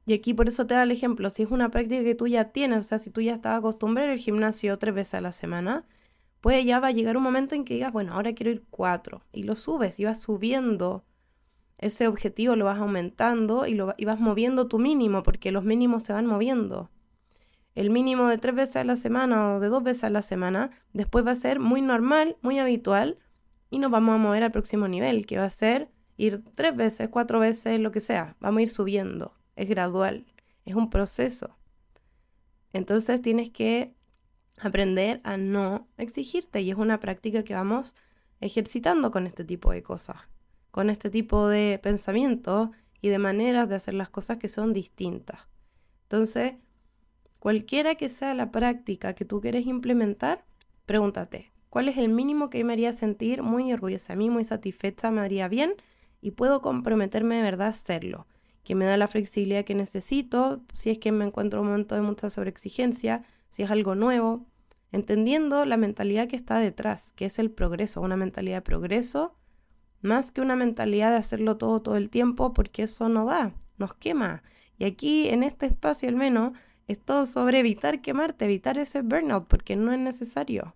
Y 0.05 0.13
aquí 0.13 0.33
por 0.33 0.47
eso 0.47 0.65
te 0.65 0.73
da 0.73 0.83
el 0.83 0.91
ejemplo, 0.91 1.29
si 1.29 1.43
es 1.43 1.51
una 1.51 1.69
práctica 1.69 2.03
que 2.03 2.15
tú 2.15 2.27
ya 2.27 2.51
tienes, 2.51 2.79
o 2.79 2.87
sea, 2.87 2.97
si 2.97 3.09
tú 3.09 3.21
ya 3.21 3.33
estás 3.33 3.57
acostumbrado 3.57 4.11
al 4.11 4.19
gimnasio 4.19 4.77
tres 4.79 4.95
veces 4.95 5.15
a 5.15 5.21
la 5.21 5.33
semana, 5.33 5.85
pues 6.39 6.63
ya 6.65 6.79
va 6.79 6.87
a 6.87 6.91
llegar 6.91 7.17
un 7.17 7.23
momento 7.23 7.55
en 7.55 7.65
que 7.65 7.73
digas, 7.73 7.91
bueno, 7.91 8.13
ahora 8.13 8.33
quiero 8.33 8.51
ir 8.51 8.63
cuatro, 8.69 9.23
y 9.33 9.43
lo 9.43 9.57
subes 9.57 9.99
y 9.99 10.05
vas 10.05 10.21
subiendo 10.21 11.03
ese 11.77 12.07
objetivo 12.07 12.55
lo 12.55 12.65
vas 12.65 12.79
aumentando 12.79 13.67
y, 13.67 13.75
lo, 13.75 13.87
vas 13.87 14.19
moviendo 14.19 14.67
tu 14.67 14.79
mínimo, 14.79 15.23
porque 15.23 15.51
los 15.51 15.63
mínimos 15.63 16.03
se 16.03 16.13
van 16.13 16.25
moviendo. 16.25 16.89
El 17.77 17.91
mínimo 17.91 18.27
de 18.27 18.37
tres 18.39 18.55
veces 18.55 18.77
a 18.77 18.83
la 18.83 18.95
semana 18.95 19.53
o 19.53 19.59
de 19.59 19.67
dos 19.67 19.83
veces 19.83 20.05
a 20.05 20.09
la 20.09 20.21
semana, 20.21 20.71
después 20.93 21.25
va 21.25 21.31
a 21.31 21.35
ser 21.35 21.59
muy 21.59 21.81
normal, 21.81 22.37
muy 22.41 22.57
habitual, 22.57 23.19
y 23.69 23.77
nos 23.77 23.91
vamos 23.91 24.15
a 24.15 24.17
mover 24.17 24.41
al 24.41 24.51
próximo 24.51 24.87
nivel, 24.87 25.25
que 25.27 25.37
va 25.37 25.43
a 25.43 25.49
ser 25.49 25.91
ir 26.15 26.43
tres 26.55 26.75
veces, 26.75 27.09
cuatro 27.09 27.39
veces, 27.39 27.79
lo 27.79 27.91
que 27.91 28.01
sea. 28.01 28.35
Vamos 28.39 28.59
a 28.59 28.61
ir 28.63 28.69
subiendo. 28.69 29.37
Es 29.55 29.69
gradual, 29.69 30.25
es 30.65 30.73
un 30.73 30.89
proceso. 30.89 31.55
Entonces 32.73 33.21
tienes 33.21 33.51
que 33.51 33.93
aprender 34.57 35.21
a 35.23 35.37
no 35.37 35.87
exigirte 35.97 36.61
y 36.61 36.71
es 36.71 36.77
una 36.77 36.99
práctica 36.99 37.43
que 37.43 37.53
vamos 37.53 37.93
ejercitando 38.39 39.11
con 39.11 39.27
este 39.27 39.43
tipo 39.43 39.71
de 39.71 39.83
cosas 39.83 40.17
con 40.77 40.91
este 40.91 41.09
tipo 41.09 41.47
de 41.47 41.79
pensamientos 41.81 42.69
y 43.01 43.09
de 43.09 43.17
maneras 43.17 43.67
de 43.67 43.73
hacer 43.73 43.95
las 43.95 44.11
cosas 44.11 44.37
que 44.37 44.47
son 44.47 44.73
distintas. 44.73 45.39
Entonces, 46.03 46.53
cualquiera 47.39 47.95
que 47.95 48.09
sea 48.09 48.33
la 48.33 48.51
práctica 48.51 49.13
que 49.13 49.25
tú 49.25 49.41
quieres 49.41 49.65
implementar, 49.65 50.45
pregúntate, 50.85 51.51
¿cuál 51.69 51.89
es 51.89 51.97
el 51.97 52.09
mínimo 52.09 52.49
que 52.49 52.63
me 52.63 52.73
haría 52.73 52.93
sentir 52.93 53.43
muy 53.43 53.71
orgullosa 53.71 54.13
a 54.13 54.15
mí, 54.15 54.29
muy 54.29 54.43
satisfecha, 54.43 55.11
me 55.11 55.21
haría 55.21 55.47
bien 55.47 55.73
y 56.21 56.31
puedo 56.31 56.61
comprometerme 56.61 57.35
de 57.35 57.41
verdad 57.41 57.67
a 57.67 57.71
hacerlo? 57.71 58.27
Que 58.63 58.75
me 58.75 58.85
da 58.85 58.97
la 58.97 59.07
flexibilidad 59.07 59.65
que 59.65 59.75
necesito, 59.75 60.63
si 60.73 60.89
es 60.89 60.99
que 60.99 61.11
me 61.11 61.25
encuentro 61.25 61.59
en 61.59 61.65
un 61.65 61.71
momento 61.71 61.95
de 61.95 62.01
mucha 62.01 62.29
sobreexigencia, 62.29 63.23
si 63.49 63.63
es 63.63 63.71
algo 63.71 63.95
nuevo, 63.95 64.45
entendiendo 64.91 65.65
la 65.65 65.77
mentalidad 65.77 66.27
que 66.27 66.35
está 66.35 66.59
detrás, 66.59 67.13
que 67.13 67.25
es 67.25 67.39
el 67.39 67.51
progreso, 67.51 68.01
una 68.01 68.17
mentalidad 68.17 68.57
de 68.57 68.61
progreso 68.61 69.35
más 70.01 70.31
que 70.31 70.41
una 70.41 70.55
mentalidad 70.55 71.11
de 71.11 71.17
hacerlo 71.17 71.57
todo 71.57 71.81
todo 71.81 71.97
el 71.97 72.09
tiempo, 72.09 72.53
porque 72.53 72.83
eso 72.83 73.09
no 73.09 73.25
da, 73.25 73.53
nos 73.77 73.93
quema. 73.95 74.43
Y 74.77 74.85
aquí, 74.85 75.27
en 75.29 75.43
este 75.43 75.65
espacio 75.65 76.09
al 76.09 76.15
menos, 76.15 76.53
es 76.87 76.99
todo 76.99 77.25
sobre 77.25 77.59
evitar 77.59 78.01
quemarte, 78.01 78.45
evitar 78.45 78.77
ese 78.77 79.01
burnout, 79.01 79.47
porque 79.47 79.75
no 79.75 79.91
es 79.91 79.99
necesario. 79.99 80.73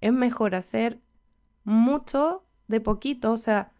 Es 0.00 0.12
mejor 0.12 0.54
hacer 0.54 1.00
mucho 1.64 2.44
de 2.66 2.80
poquito, 2.80 3.32
o 3.32 3.36
sea, 3.36 3.72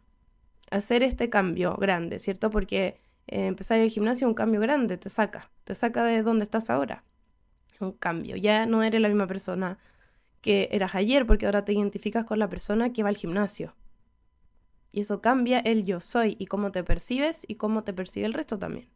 hacer 0.71 1.03
este 1.03 1.31
cambio 1.31 1.75
grande, 1.77 2.19
¿cierto? 2.19 2.51
Porque 2.51 3.01
eh, 3.27 3.47
empezar 3.47 3.79
el 3.79 3.91
gimnasio 3.91 4.27
es 4.27 4.29
un 4.29 4.35
cambio 4.35 4.61
grande, 4.61 4.99
te 4.99 5.09
saca, 5.09 5.51
te 5.65 5.75
saca 5.75 6.05
de 6.05 6.23
donde 6.23 6.45
estás 6.45 6.71
ahora. 6.71 7.05
Un 7.81 7.93
cambio, 7.93 8.37
ya 8.37 8.67
no 8.67 8.83
eres 8.83 9.01
la 9.01 9.09
misma 9.09 9.27
persona 9.27 9.79
que 10.41 10.69
eras 10.73 10.95
ayer, 10.95 11.27
porque 11.27 11.47
ahora 11.47 11.65
te 11.65 11.73
identificas 11.73 12.25
con 12.25 12.39
la 12.39 12.49
persona 12.49 12.93
que 12.93 13.03
va 13.03 13.09
al 13.09 13.17
gimnasio. 13.17 13.75
Y 14.93 15.01
eso 15.01 15.21
cambia 15.21 15.61
el 15.61 15.85
yo 15.85 16.01
soy 16.01 16.37
y 16.39 16.47
cómo 16.47 16.73
te 16.73 16.83
percibes 16.83 17.45
y 17.47 17.55
cómo 17.55 17.85
te 17.85 17.93
percibe 17.93 18.27
el 18.27 18.33
resto 18.33 18.59
también. 18.59 18.89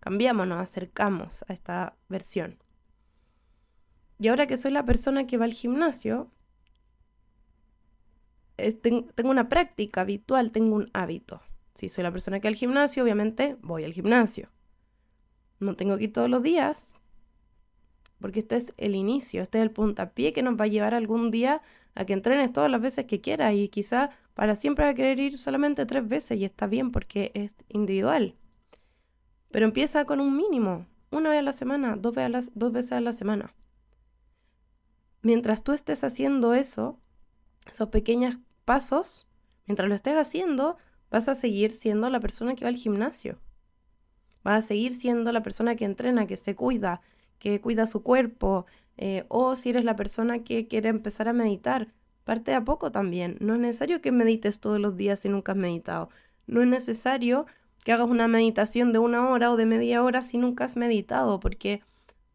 Cambiamos, 0.00 0.46
nos 0.46 0.60
acercamos 0.60 1.44
a 1.48 1.52
esta 1.52 1.96
versión. 2.08 2.58
Y 4.18 4.28
ahora 4.28 4.46
que 4.46 4.56
soy 4.56 4.70
la 4.70 4.84
persona 4.84 5.26
que 5.26 5.36
va 5.36 5.44
al 5.44 5.52
gimnasio, 5.52 6.30
tengo 8.80 9.30
una 9.30 9.48
práctica 9.48 10.02
habitual, 10.02 10.52
tengo 10.52 10.76
un 10.76 10.90
hábito. 10.94 11.42
Si 11.74 11.88
soy 11.88 12.04
la 12.04 12.12
persona 12.12 12.40
que 12.40 12.48
va 12.48 12.50
al 12.50 12.56
gimnasio, 12.56 13.02
obviamente 13.02 13.56
voy 13.60 13.84
al 13.84 13.92
gimnasio. 13.92 14.50
No 15.58 15.74
tengo 15.74 15.98
que 15.98 16.04
ir 16.04 16.12
todos 16.12 16.30
los 16.30 16.42
días, 16.42 16.94
porque 18.20 18.40
este 18.40 18.56
es 18.56 18.72
el 18.78 18.94
inicio, 18.94 19.42
este 19.42 19.58
es 19.58 19.62
el 19.62 19.70
puntapié 19.70 20.32
que 20.32 20.42
nos 20.42 20.58
va 20.58 20.64
a 20.64 20.68
llevar 20.68 20.94
algún 20.94 21.30
día 21.30 21.62
a 21.94 22.04
que 22.04 22.12
entrenes 22.12 22.52
todas 22.52 22.70
las 22.70 22.80
veces 22.80 23.04
que 23.06 23.20
quieras 23.20 23.54
y 23.54 23.68
quizá 23.68 24.10
para 24.34 24.54
siempre 24.54 24.84
va 24.84 24.90
a 24.90 24.94
querer 24.94 25.18
ir 25.18 25.38
solamente 25.38 25.86
tres 25.86 26.06
veces 26.06 26.38
y 26.38 26.44
está 26.44 26.66
bien 26.66 26.92
porque 26.92 27.30
es 27.34 27.54
individual. 27.68 28.34
Pero 29.50 29.66
empieza 29.66 30.04
con 30.04 30.20
un 30.20 30.36
mínimo, 30.36 30.86
una 31.10 31.30
vez 31.30 31.38
a 31.38 31.42
la 31.42 31.52
semana, 31.52 31.96
dos 31.96 32.12
veces 32.14 32.92
a 32.92 33.00
la, 33.00 33.12
semana. 33.12 33.54
Mientras 35.22 35.62
tú 35.62 35.72
estés 35.72 36.04
haciendo 36.04 36.54
eso, 36.54 37.00
esos 37.68 37.88
pequeños 37.88 38.38
pasos, 38.64 39.26
mientras 39.66 39.88
lo 39.88 39.94
estés 39.94 40.16
haciendo, 40.16 40.76
vas 41.10 41.28
a 41.28 41.34
seguir 41.34 41.70
siendo 41.70 42.10
la 42.10 42.20
persona 42.20 42.54
que 42.54 42.64
va 42.64 42.68
al 42.68 42.76
gimnasio. 42.76 43.38
Vas 44.42 44.64
a 44.64 44.66
seguir 44.66 44.94
siendo 44.94 45.32
la 45.32 45.42
persona 45.42 45.74
que 45.76 45.84
entrena, 45.84 46.26
que 46.26 46.36
se 46.36 46.54
cuida, 46.54 47.00
que 47.38 47.60
cuida 47.60 47.86
su 47.86 48.02
cuerpo, 48.02 48.66
eh, 48.96 49.24
o 49.28 49.56
si 49.56 49.70
eres 49.70 49.84
la 49.84 49.96
persona 49.96 50.42
que 50.44 50.68
quiere 50.68 50.88
empezar 50.88 51.28
a 51.28 51.32
meditar, 51.32 51.92
parte 52.24 52.54
a 52.54 52.64
poco 52.64 52.92
también. 52.92 53.36
No 53.40 53.54
es 53.54 53.60
necesario 53.60 54.00
que 54.00 54.12
medites 54.12 54.60
todos 54.60 54.80
los 54.80 54.96
días 54.96 55.20
si 55.20 55.28
nunca 55.28 55.52
has 55.52 55.58
meditado. 55.58 56.10
No 56.46 56.62
es 56.62 56.68
necesario 56.68 57.46
que 57.86 57.92
hagas 57.92 58.10
una 58.10 58.26
meditación 58.26 58.90
de 58.90 58.98
una 58.98 59.30
hora 59.30 59.52
o 59.52 59.56
de 59.56 59.64
media 59.64 60.02
hora 60.02 60.24
si 60.24 60.38
nunca 60.38 60.64
has 60.64 60.74
meditado, 60.74 61.38
porque 61.38 61.82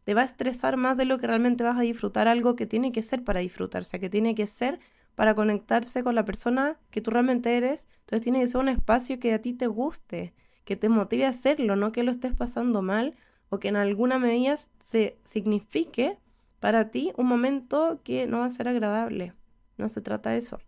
te 0.02 0.14
va 0.14 0.22
a 0.22 0.24
estresar 0.24 0.78
más 0.78 0.96
de 0.96 1.04
lo 1.04 1.18
que 1.18 1.26
realmente 1.26 1.62
vas 1.62 1.76
a 1.76 1.82
disfrutar 1.82 2.26
algo 2.26 2.56
que 2.56 2.64
tiene 2.64 2.90
que 2.90 3.02
ser 3.02 3.22
para 3.22 3.40
disfrutarse, 3.40 4.00
que 4.00 4.08
tiene 4.08 4.34
que 4.34 4.46
ser 4.46 4.80
para 5.14 5.34
conectarse 5.34 6.02
con 6.02 6.14
la 6.14 6.24
persona 6.24 6.78
que 6.90 7.02
tú 7.02 7.10
realmente 7.10 7.54
eres. 7.54 7.86
Entonces 8.00 8.22
tiene 8.22 8.40
que 8.40 8.46
ser 8.46 8.62
un 8.62 8.70
espacio 8.70 9.20
que 9.20 9.34
a 9.34 9.42
ti 9.42 9.52
te 9.52 9.66
guste, 9.66 10.32
que 10.64 10.76
te 10.76 10.88
motive 10.88 11.26
a 11.26 11.28
hacerlo, 11.28 11.76
no 11.76 11.92
que 11.92 12.02
lo 12.02 12.12
estés 12.12 12.32
pasando 12.32 12.80
mal 12.80 13.14
o 13.50 13.58
que 13.58 13.68
en 13.68 13.76
alguna 13.76 14.18
medida 14.18 14.56
se 14.78 15.18
signifique 15.22 16.16
para 16.60 16.90
ti 16.90 17.12
un 17.18 17.26
momento 17.26 18.00
que 18.04 18.26
no 18.26 18.38
va 18.38 18.46
a 18.46 18.50
ser 18.50 18.68
agradable. 18.68 19.34
No 19.76 19.88
se 19.88 20.00
trata 20.00 20.30
de 20.30 20.38
eso. 20.38 20.60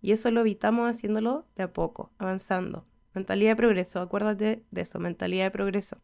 Y 0.00 0.12
eso 0.12 0.30
lo 0.30 0.40
evitamos 0.40 0.88
haciéndolo 0.88 1.44
de 1.56 1.64
a 1.64 1.74
poco, 1.74 2.10
avanzando. 2.16 2.86
Mentalidad 3.14 3.52
de 3.52 3.56
progreso, 3.56 4.00
acuérdate 4.00 4.64
de 4.70 4.80
eso, 4.80 4.98
mentalidad 4.98 5.44
de 5.44 5.50
progreso. 5.50 5.98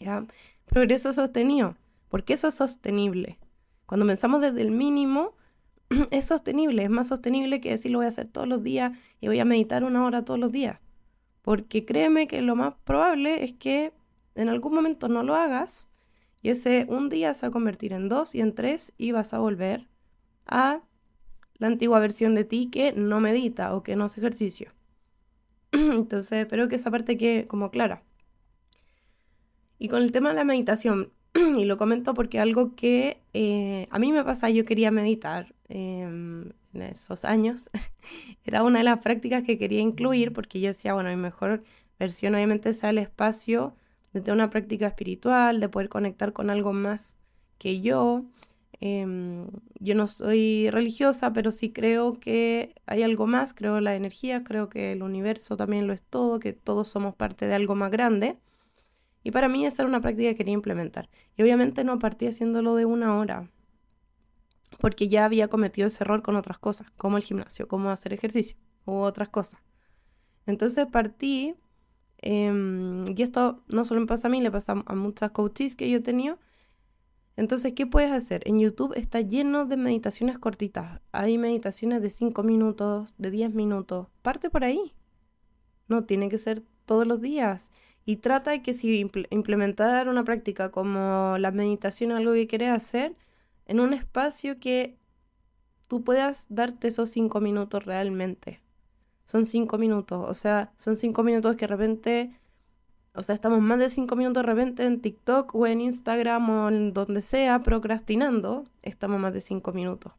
¿Ya? 0.00 0.26
Progreso 0.66 1.12
sostenido. 1.12 1.76
porque 2.08 2.34
eso 2.34 2.48
es 2.48 2.54
sostenible? 2.54 3.38
Cuando 3.86 4.06
pensamos 4.06 4.40
desde 4.40 4.62
el 4.62 4.70
mínimo, 4.70 5.34
es 6.10 6.24
sostenible, 6.24 6.84
es 6.84 6.90
más 6.90 7.08
sostenible 7.08 7.60
que 7.60 7.70
decir 7.70 7.92
lo 7.92 7.98
voy 7.98 8.06
a 8.06 8.08
hacer 8.08 8.26
todos 8.26 8.48
los 8.48 8.62
días 8.62 8.96
y 9.20 9.28
voy 9.28 9.38
a 9.38 9.44
meditar 9.44 9.84
una 9.84 10.04
hora 10.04 10.24
todos 10.24 10.40
los 10.40 10.52
días. 10.52 10.80
Porque 11.42 11.84
créeme 11.84 12.26
que 12.26 12.42
lo 12.42 12.56
más 12.56 12.74
probable 12.84 13.44
es 13.44 13.52
que 13.52 13.92
en 14.34 14.48
algún 14.48 14.74
momento 14.74 15.08
no 15.08 15.22
lo 15.22 15.36
hagas 15.36 15.90
y 16.42 16.50
ese 16.50 16.86
un 16.88 17.08
día 17.08 17.34
se 17.34 17.46
va 17.46 17.48
a 17.48 17.52
convertir 17.52 17.92
en 17.92 18.08
dos 18.08 18.34
y 18.34 18.40
en 18.40 18.54
tres 18.54 18.92
y 18.98 19.12
vas 19.12 19.32
a 19.32 19.38
volver 19.38 19.88
a 20.46 20.82
la 21.58 21.68
antigua 21.68 22.00
versión 22.00 22.34
de 22.34 22.44
ti 22.44 22.68
que 22.70 22.92
no 22.92 23.20
medita 23.20 23.74
o 23.74 23.82
que 23.82 23.96
no 23.96 24.04
hace 24.04 24.20
ejercicio. 24.20 24.75
Entonces 25.92 26.38
espero 26.38 26.68
que 26.68 26.76
esa 26.76 26.90
parte 26.90 27.16
quede 27.16 27.46
como 27.46 27.70
clara. 27.70 28.02
Y 29.78 29.88
con 29.88 30.02
el 30.02 30.12
tema 30.12 30.30
de 30.30 30.36
la 30.36 30.44
meditación, 30.44 31.12
y 31.34 31.64
lo 31.64 31.76
comento 31.76 32.14
porque 32.14 32.40
algo 32.40 32.74
que 32.74 33.20
eh, 33.34 33.88
a 33.90 33.98
mí 33.98 34.12
me 34.12 34.24
pasa, 34.24 34.48
yo 34.48 34.64
quería 34.64 34.90
meditar 34.90 35.54
em, 35.68 36.52
en 36.72 36.82
esos 36.82 37.24
años, 37.24 37.68
era 38.44 38.62
una 38.62 38.78
de 38.78 38.84
las 38.84 39.00
prácticas 39.00 39.42
que 39.42 39.58
quería 39.58 39.80
incluir 39.80 40.32
porque 40.32 40.60
yo 40.60 40.68
decía, 40.68 40.94
bueno, 40.94 41.10
mi 41.10 41.16
mejor 41.16 41.62
versión 41.98 42.34
obviamente 42.34 42.72
sea 42.72 42.90
el 42.90 42.98
espacio 42.98 43.76
de 44.12 44.20
tener 44.20 44.34
una 44.34 44.50
práctica 44.50 44.86
espiritual, 44.86 45.60
de 45.60 45.68
poder 45.68 45.88
conectar 45.90 46.32
con 46.32 46.48
algo 46.48 46.72
más 46.72 47.18
que 47.58 47.80
yo. 47.82 48.24
Em, 48.80 49.48
yo 49.80 49.94
no 49.94 50.06
soy 50.06 50.68
religiosa, 50.70 51.32
pero 51.32 51.50
sí 51.52 51.72
creo 51.72 52.14
que 52.20 52.74
hay 52.86 53.02
algo 53.02 53.26
más, 53.26 53.54
creo 53.54 53.80
la 53.80 53.94
energía, 53.96 54.44
creo 54.44 54.68
que 54.68 54.92
el 54.92 55.02
universo 55.02 55.56
también 55.56 55.86
lo 55.86 55.92
es 55.92 56.02
todo, 56.02 56.38
que 56.40 56.52
todos 56.52 56.88
somos 56.88 57.14
parte 57.14 57.46
de 57.46 57.54
algo 57.54 57.74
más 57.74 57.90
grande. 57.90 58.38
Y 59.24 59.32
para 59.32 59.48
mí 59.48 59.66
esa 59.66 59.82
era 59.82 59.88
una 59.88 60.00
práctica 60.00 60.30
que 60.30 60.36
quería 60.36 60.54
implementar. 60.54 61.08
Y 61.36 61.42
obviamente 61.42 61.84
no 61.84 61.98
partí 61.98 62.26
haciéndolo 62.26 62.74
de 62.76 62.86
una 62.86 63.18
hora, 63.18 63.50
porque 64.78 65.08
ya 65.08 65.24
había 65.24 65.48
cometido 65.48 65.88
ese 65.88 66.04
error 66.04 66.22
con 66.22 66.36
otras 66.36 66.58
cosas, 66.58 66.90
como 66.96 67.16
el 67.16 67.22
gimnasio, 67.22 67.68
como 67.68 67.90
hacer 67.90 68.12
ejercicio 68.12 68.56
u 68.84 68.92
otras 68.94 69.28
cosas. 69.30 69.60
Entonces 70.46 70.86
partí 70.86 71.56
Em, 72.18 73.04
y 73.16 73.22
esto 73.22 73.62
no 73.68 73.84
solo 73.84 74.00
me 74.00 74.06
pasa 74.06 74.28
a 74.28 74.30
mí, 74.30 74.40
le 74.40 74.50
pasa 74.50 74.82
a 74.84 74.94
muchas 74.94 75.30
coaches 75.30 75.76
que 75.76 75.90
yo 75.90 75.98
he 75.98 76.00
tenido. 76.00 76.38
Entonces, 77.36 77.74
¿qué 77.74 77.86
puedes 77.86 78.10
hacer? 78.12 78.42
En 78.46 78.58
YouTube 78.58 78.94
está 78.96 79.20
lleno 79.20 79.66
de 79.66 79.76
meditaciones 79.76 80.38
cortitas. 80.38 81.00
Hay 81.12 81.38
meditaciones 81.38 82.02
de 82.02 82.10
5 82.10 82.42
minutos, 82.42 83.14
de 83.18 83.30
10 83.30 83.54
minutos. 83.54 84.08
Parte 84.22 84.50
por 84.50 84.64
ahí. 84.64 84.94
No 85.88 86.04
tiene 86.04 86.28
que 86.28 86.38
ser 86.38 86.62
todos 86.86 87.06
los 87.06 87.20
días. 87.20 87.70
Y 88.04 88.16
trata 88.16 88.52
de 88.52 88.62
que 88.62 88.72
si 88.74 89.08
implementar 89.30 90.08
una 90.08 90.24
práctica 90.24 90.70
como 90.70 91.36
la 91.38 91.50
meditación 91.50 92.12
o 92.12 92.16
algo 92.16 92.32
que 92.32 92.46
quieres 92.46 92.70
hacer, 92.70 93.16
en 93.66 93.80
un 93.80 93.92
espacio 93.92 94.58
que 94.58 94.96
tú 95.88 96.04
puedas 96.04 96.46
darte 96.48 96.88
esos 96.88 97.10
5 97.10 97.40
minutos 97.40 97.84
realmente 97.84 98.62
son 99.26 99.44
cinco 99.44 99.76
minutos. 99.76 100.24
O 100.28 100.34
sea, 100.34 100.72
son 100.76 100.96
cinco 100.96 101.24
minutos 101.24 101.56
que 101.56 101.66
de 101.66 101.76
repente, 101.76 102.40
o 103.16 103.22
sea, 103.22 103.34
estamos 103.34 103.60
más 103.60 103.78
de 103.78 103.88
cinco 103.88 104.14
minutos 104.14 104.42
de 104.42 104.46
repente 104.46 104.84
en 104.84 105.00
TikTok 105.00 105.54
o 105.54 105.66
en 105.66 105.80
Instagram 105.80 106.50
o 106.50 106.68
en 106.68 106.92
donde 106.92 107.22
sea 107.22 107.62
procrastinando, 107.62 108.64
estamos 108.82 109.18
más 109.18 109.32
de 109.32 109.40
cinco 109.40 109.72
minutos. 109.72 110.12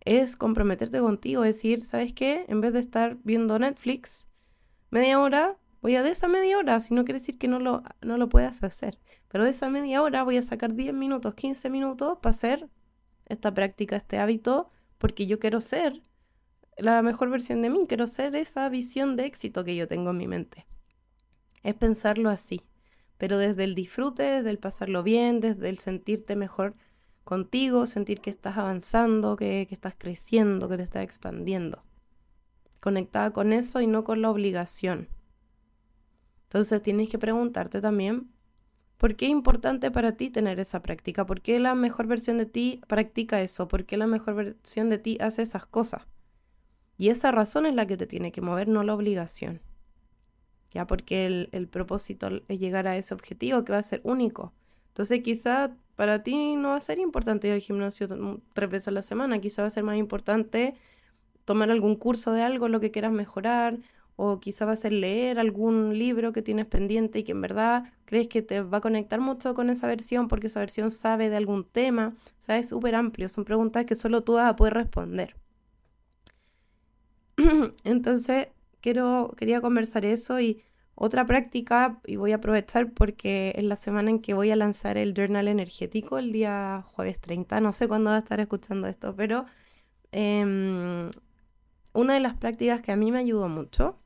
Es 0.00 0.36
comprometerte 0.36 0.98
contigo, 0.98 1.42
decir, 1.42 1.84
¿sabes 1.84 2.12
qué? 2.12 2.46
En 2.48 2.60
vez 2.60 2.72
de 2.72 2.80
estar 2.80 3.16
viendo 3.22 3.58
Netflix 3.58 4.26
media 4.90 5.20
hora, 5.20 5.56
voy 5.82 5.94
a 5.94 6.02
de 6.02 6.10
esa 6.10 6.26
media 6.26 6.58
hora, 6.58 6.80
si 6.80 6.94
no 6.94 7.04
quiere 7.04 7.20
decir 7.20 7.38
que 7.38 7.48
no 7.48 7.60
lo, 7.60 7.82
no 8.02 8.18
lo 8.18 8.28
puedas 8.28 8.62
hacer, 8.64 8.98
pero 9.28 9.44
de 9.44 9.50
esa 9.50 9.70
media 9.70 10.02
hora 10.02 10.24
voy 10.24 10.36
a 10.36 10.42
sacar 10.42 10.74
10 10.74 10.92
minutos, 10.94 11.34
15 11.34 11.70
minutos 11.70 12.18
para 12.20 12.30
hacer 12.30 12.68
esta 13.28 13.54
práctica, 13.54 13.96
este 13.96 14.18
hábito, 14.18 14.70
porque 14.98 15.26
yo 15.26 15.38
quiero 15.38 15.60
ser 15.60 16.02
la 16.76 17.02
mejor 17.02 17.30
versión 17.30 17.62
de 17.62 17.70
mí, 17.70 17.86
quiero 17.86 18.08
ser 18.08 18.34
esa 18.34 18.68
visión 18.68 19.16
de 19.16 19.26
éxito 19.26 19.64
que 19.64 19.76
yo 19.76 19.86
tengo 19.86 20.10
en 20.10 20.16
mi 20.16 20.26
mente. 20.26 20.66
Es 21.62 21.74
pensarlo 21.74 22.30
así, 22.30 22.62
pero 23.18 23.38
desde 23.38 23.64
el 23.64 23.74
disfrute, 23.74 24.22
desde 24.22 24.50
el 24.50 24.58
pasarlo 24.58 25.02
bien, 25.02 25.40
desde 25.40 25.68
el 25.68 25.78
sentirte 25.78 26.36
mejor 26.36 26.74
contigo, 27.24 27.86
sentir 27.86 28.20
que 28.20 28.30
estás 28.30 28.56
avanzando, 28.56 29.36
que, 29.36 29.66
que 29.68 29.74
estás 29.74 29.94
creciendo, 29.96 30.68
que 30.68 30.76
te 30.76 30.82
estás 30.82 31.02
expandiendo. 31.02 31.84
Conectada 32.80 33.32
con 33.32 33.52
eso 33.52 33.80
y 33.80 33.86
no 33.86 34.04
con 34.04 34.22
la 34.22 34.30
obligación. 34.30 35.08
Entonces 36.44 36.82
tienes 36.82 37.08
que 37.08 37.18
preguntarte 37.18 37.80
también, 37.80 38.32
¿por 38.96 39.14
qué 39.14 39.26
es 39.26 39.30
importante 39.30 39.90
para 39.90 40.16
ti 40.16 40.30
tener 40.30 40.58
esa 40.58 40.82
práctica? 40.82 41.24
¿Por 41.24 41.40
qué 41.42 41.60
la 41.60 41.76
mejor 41.76 42.06
versión 42.08 42.38
de 42.38 42.46
ti 42.46 42.80
practica 42.88 43.40
eso? 43.40 43.68
¿Por 43.68 43.84
qué 43.84 43.96
la 43.96 44.08
mejor 44.08 44.34
versión 44.34 44.90
de 44.90 44.98
ti 44.98 45.16
hace 45.20 45.42
esas 45.42 45.66
cosas? 45.66 46.02
Y 46.98 47.10
esa 47.10 47.30
razón 47.30 47.66
es 47.66 47.74
la 47.74 47.86
que 47.86 47.96
te 47.96 48.06
tiene 48.06 48.32
que 48.32 48.40
mover, 48.40 48.66
no 48.66 48.82
la 48.82 48.94
obligación. 48.94 49.60
Ya 50.72 50.86
porque 50.86 51.26
el, 51.26 51.68
propósito 51.68 52.28
es 52.48 52.58
llegar 52.60 52.86
a 52.86 52.96
ese 52.96 53.14
objetivo 53.14 53.64
que 53.64 53.72
va 53.72 53.78
a 53.78 53.82
ser 53.82 54.00
único. 54.04 54.52
Entonces 54.88 55.20
quizá 55.22 55.74
para 55.96 56.22
ti 56.22 56.56
no 56.56 56.68
va 56.68 56.76
a 56.76 56.80
ser 56.80 56.98
importante 56.98 57.48
ir 57.48 57.54
al 57.54 57.60
gimnasio 57.60 58.08
tres 58.54 58.70
veces 58.70 58.88
a 58.88 58.92
la 58.92 59.02
semana, 59.02 59.40
quizá 59.40 59.62
va 59.62 59.68
a 59.68 59.70
ser 59.70 59.84
más 59.84 59.96
importante 59.96 60.74
tomar 61.44 61.70
algún 61.70 61.96
curso 61.96 62.32
de 62.32 62.42
algo, 62.42 62.68
lo 62.68 62.80
que 62.80 62.90
quieras 62.90 63.12
mejorar, 63.12 63.78
o 64.22 64.38
quizá 64.38 64.66
va 64.66 64.72
a 64.72 64.76
ser 64.76 64.92
leer 64.92 65.38
algún 65.38 65.98
libro 65.98 66.32
que 66.32 66.42
tienes 66.42 66.66
pendiente 66.66 67.20
y 67.20 67.24
que 67.24 67.32
en 67.32 67.40
verdad 67.40 67.92
crees 68.04 68.28
que 68.28 68.42
te 68.42 68.60
va 68.60 68.78
a 68.78 68.80
conectar 68.82 69.18
mucho 69.18 69.54
con 69.54 69.70
esa 69.70 69.86
versión 69.86 70.28
porque 70.28 70.48
esa 70.48 70.60
versión 70.60 70.90
sabe 70.90 71.30
de 71.30 71.36
algún 71.36 71.64
tema. 71.64 72.14
O 72.14 72.34
sea, 72.36 72.58
es 72.58 72.68
súper 72.68 72.94
amplio, 72.94 73.30
son 73.30 73.44
preguntas 73.44 73.86
que 73.86 73.94
solo 73.94 74.22
tú 74.22 74.34
vas 74.34 74.50
a 74.50 74.56
poder 74.56 74.74
responder. 74.74 75.36
Entonces, 77.84 78.48
quiero, 78.80 79.34
quería 79.36 79.60
conversar 79.60 80.04
eso 80.04 80.40
y 80.40 80.62
otra 80.94 81.24
práctica, 81.24 81.98
y 82.06 82.16
voy 82.16 82.32
a 82.32 82.36
aprovechar 82.36 82.92
porque 82.92 83.54
es 83.56 83.64
la 83.64 83.76
semana 83.76 84.10
en 84.10 84.20
que 84.20 84.34
voy 84.34 84.50
a 84.50 84.56
lanzar 84.56 84.98
el 84.98 85.14
journal 85.14 85.48
energético, 85.48 86.18
el 86.18 86.30
día 86.30 86.84
jueves 86.88 87.20
30, 87.20 87.60
no 87.60 87.72
sé 87.72 87.88
cuándo 87.88 88.10
va 88.10 88.16
a 88.16 88.18
estar 88.18 88.38
escuchando 88.38 88.86
esto, 88.86 89.16
pero 89.16 89.46
em, 90.12 91.08
una 91.94 92.14
de 92.14 92.20
las 92.20 92.34
prácticas 92.34 92.82
que 92.82 92.92
a 92.92 92.96
mí 92.96 93.12
me 93.12 93.18
ayudó 93.18 93.48
mucho 93.48 93.96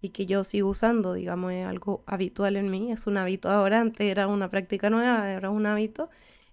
y 0.00 0.10
que 0.10 0.26
yo 0.26 0.44
sigo 0.44 0.70
usando, 0.70 1.12
digamos, 1.14 1.52
es 1.52 1.66
algo 1.66 2.02
habitual 2.06 2.56
en 2.56 2.70
mí, 2.70 2.92
es 2.92 3.06
un 3.06 3.18
hábito 3.18 3.50
ahora, 3.50 3.80
antes 3.80 4.06
era 4.06 4.26
una 4.28 4.48
práctica 4.50 4.90
nueva, 4.90 5.34
ahora 5.34 5.48
es 5.48 5.54
un 5.54 5.66
hábito, 5.66 6.10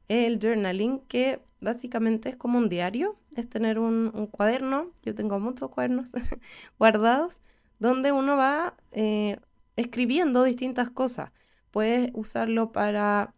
el 0.10 0.40
journaling, 0.42 1.00
que 1.08 1.42
básicamente 1.64 2.30
es 2.30 2.36
como 2.36 2.58
un 2.58 2.70
diario, 2.70 3.18
es 3.36 3.50
tener 3.50 3.80
un, 3.80 4.28
cuaderno, 4.32 4.92
yo 5.04 5.16
tengo 5.16 5.40
muchos 5.40 5.70
cuadernos 5.70 6.10
guardados, 6.80 7.42
donde 7.80 8.12
uno 8.12 8.38
va 8.38 8.76
eh, 8.92 9.38
escribiendo 9.76 10.44
distintas 10.44 10.90
cosas. 10.90 11.32
Puedes 11.72 12.12
usarlo 12.14 12.72
para 12.72 13.34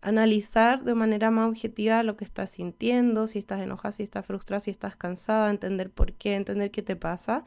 analizar 0.00 0.82
de 0.82 0.94
manera 0.94 1.30
más 1.30 1.48
objetiva 1.48 2.02
lo 2.02 2.16
que 2.16 2.24
estás 2.24 2.50
sintiendo, 2.50 3.28
si 3.28 3.38
estás 3.38 3.60
enojada, 3.60 3.92
si 3.92 4.02
estás 4.02 4.26
frustrada, 4.26 4.60
si 4.60 4.70
estás 4.70 4.96
cansada, 4.96 5.48
entender 5.48 5.90
por 5.90 6.12
qué, 6.14 6.34
entender 6.34 6.70
qué 6.70 6.82
te 6.82 6.96
pasa. 6.96 7.44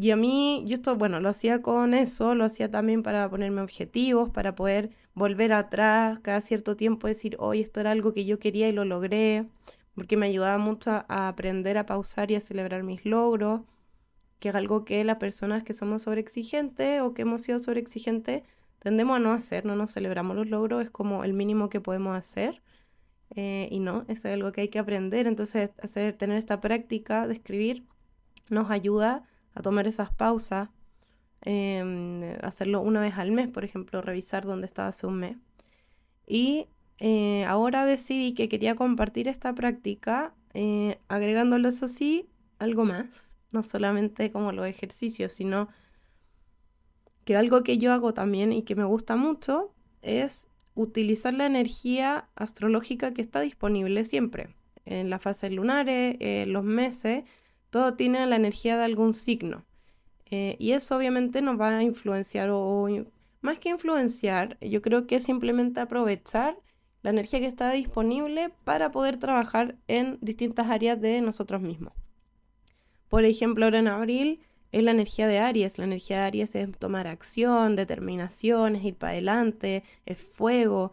Y 0.00 0.12
a 0.12 0.16
mí, 0.16 0.64
yo 0.66 0.76
esto, 0.76 0.96
bueno, 0.96 1.20
lo 1.20 1.28
hacía 1.28 1.60
con 1.60 1.92
eso, 1.92 2.34
lo 2.34 2.46
hacía 2.46 2.70
también 2.70 3.02
para 3.02 3.28
ponerme 3.28 3.60
objetivos, 3.60 4.30
para 4.30 4.54
poder 4.54 4.88
volver 5.12 5.52
atrás 5.52 6.20
cada 6.20 6.40
cierto 6.40 6.74
tiempo, 6.74 7.06
decir, 7.06 7.36
hoy 7.38 7.60
esto 7.60 7.80
era 7.80 7.90
algo 7.90 8.14
que 8.14 8.24
yo 8.24 8.38
quería 8.38 8.66
y 8.66 8.72
lo 8.72 8.86
logré, 8.86 9.46
porque 9.94 10.16
me 10.16 10.24
ayudaba 10.24 10.56
mucho 10.56 10.90
a 11.06 11.28
aprender 11.28 11.76
a 11.76 11.84
pausar 11.84 12.30
y 12.30 12.36
a 12.36 12.40
celebrar 12.40 12.82
mis 12.82 13.04
logros, 13.04 13.60
que 14.38 14.48
es 14.48 14.54
algo 14.54 14.86
que 14.86 15.04
las 15.04 15.16
personas 15.18 15.64
que 15.64 15.74
somos 15.74 16.00
sobreexigentes 16.02 17.02
o 17.02 17.12
que 17.12 17.22
hemos 17.22 17.42
sido 17.42 17.58
sobreexigentes 17.58 18.42
tendemos 18.78 19.18
a 19.18 19.20
no 19.20 19.32
hacer, 19.32 19.66
no 19.66 19.76
nos 19.76 19.92
celebramos 19.92 20.34
los 20.34 20.48
logros, 20.48 20.82
es 20.82 20.90
como 20.90 21.24
el 21.24 21.34
mínimo 21.34 21.68
que 21.68 21.82
podemos 21.82 22.16
hacer. 22.16 22.62
Eh, 23.36 23.68
y 23.70 23.80
no, 23.80 24.06
eso 24.08 24.28
es 24.28 24.34
algo 24.34 24.50
que 24.52 24.62
hay 24.62 24.68
que 24.68 24.78
aprender. 24.78 25.26
Entonces, 25.26 25.72
hacer, 25.82 26.14
tener 26.14 26.38
esta 26.38 26.62
práctica 26.62 27.26
de 27.26 27.34
escribir 27.34 27.84
nos 28.48 28.70
ayuda 28.70 29.24
a 29.54 29.62
tomar 29.62 29.86
esas 29.86 30.10
pausas, 30.12 30.68
em, 31.42 32.22
hacerlo 32.42 32.80
una 32.80 33.00
vez 33.00 33.14
al 33.16 33.32
mes, 33.32 33.48
por 33.48 33.64
ejemplo, 33.64 34.02
revisar 34.02 34.44
dónde 34.44 34.66
estaba 34.66 34.88
hace 34.88 35.06
un 35.06 35.18
mes. 35.18 35.36
Y 36.26 36.68
eh, 36.98 37.44
ahora 37.46 37.86
decidí 37.86 38.34
que 38.34 38.48
quería 38.48 38.74
compartir 38.74 39.26
esta 39.28 39.54
práctica, 39.54 40.34
eh, 40.54 40.98
agregándolo, 41.08 41.68
eso 41.68 41.88
sí, 41.88 42.28
algo 42.58 42.84
más, 42.84 43.36
no 43.52 43.62
solamente 43.62 44.30
como 44.30 44.52
los 44.52 44.66
ejercicios, 44.66 45.32
sino 45.32 45.68
que 47.24 47.36
algo 47.36 47.62
que 47.62 47.78
yo 47.78 47.92
hago 47.92 48.14
también 48.14 48.52
y 48.52 48.62
que 48.62 48.74
me 48.74 48.84
gusta 48.84 49.16
mucho 49.16 49.72
es 50.02 50.48
utilizar 50.74 51.34
la 51.34 51.46
energía 51.46 52.28
astrológica 52.34 53.12
que 53.12 53.22
está 53.22 53.40
disponible 53.40 54.04
siempre. 54.04 54.54
En 54.84 55.10
las 55.10 55.22
fases 55.22 55.52
lunares, 55.52 56.16
en 56.20 56.52
los 56.52 56.64
meses, 56.64 57.24
todo 57.70 57.94
tiene 57.94 58.26
la 58.26 58.36
energía 58.36 58.76
de 58.76 58.84
algún 58.84 59.14
signo. 59.14 59.64
Eh, 60.26 60.56
y 60.58 60.72
eso 60.72 60.96
obviamente 60.96 61.42
nos 61.42 61.58
va 61.60 61.76
a 61.76 61.82
influenciar 61.82 62.50
o, 62.52 62.88
más 63.40 63.58
que 63.58 63.70
influenciar, 63.70 64.58
yo 64.60 64.82
creo 64.82 65.06
que 65.06 65.16
es 65.16 65.24
simplemente 65.24 65.80
aprovechar 65.80 66.58
la 67.02 67.10
energía 67.10 67.40
que 67.40 67.46
está 67.46 67.70
disponible 67.72 68.52
para 68.64 68.90
poder 68.90 69.16
trabajar 69.16 69.76
en 69.88 70.18
distintas 70.20 70.68
áreas 70.68 71.00
de 71.00 71.20
nosotros 71.22 71.62
mismos. 71.62 71.94
Por 73.08 73.24
ejemplo, 73.24 73.64
ahora 73.64 73.78
en 73.78 73.88
abril 73.88 74.40
es 74.70 74.84
la 74.84 74.90
energía 74.92 75.26
de 75.26 75.38
Aries. 75.38 75.78
La 75.78 75.84
energía 75.84 76.18
de 76.18 76.24
Aries 76.24 76.54
es 76.54 76.70
tomar 76.78 77.06
acción, 77.06 77.74
determinación, 77.74 78.76
es 78.76 78.84
ir 78.84 78.96
para 78.96 79.12
adelante, 79.12 79.82
es 80.06 80.20
fuego. 80.20 80.92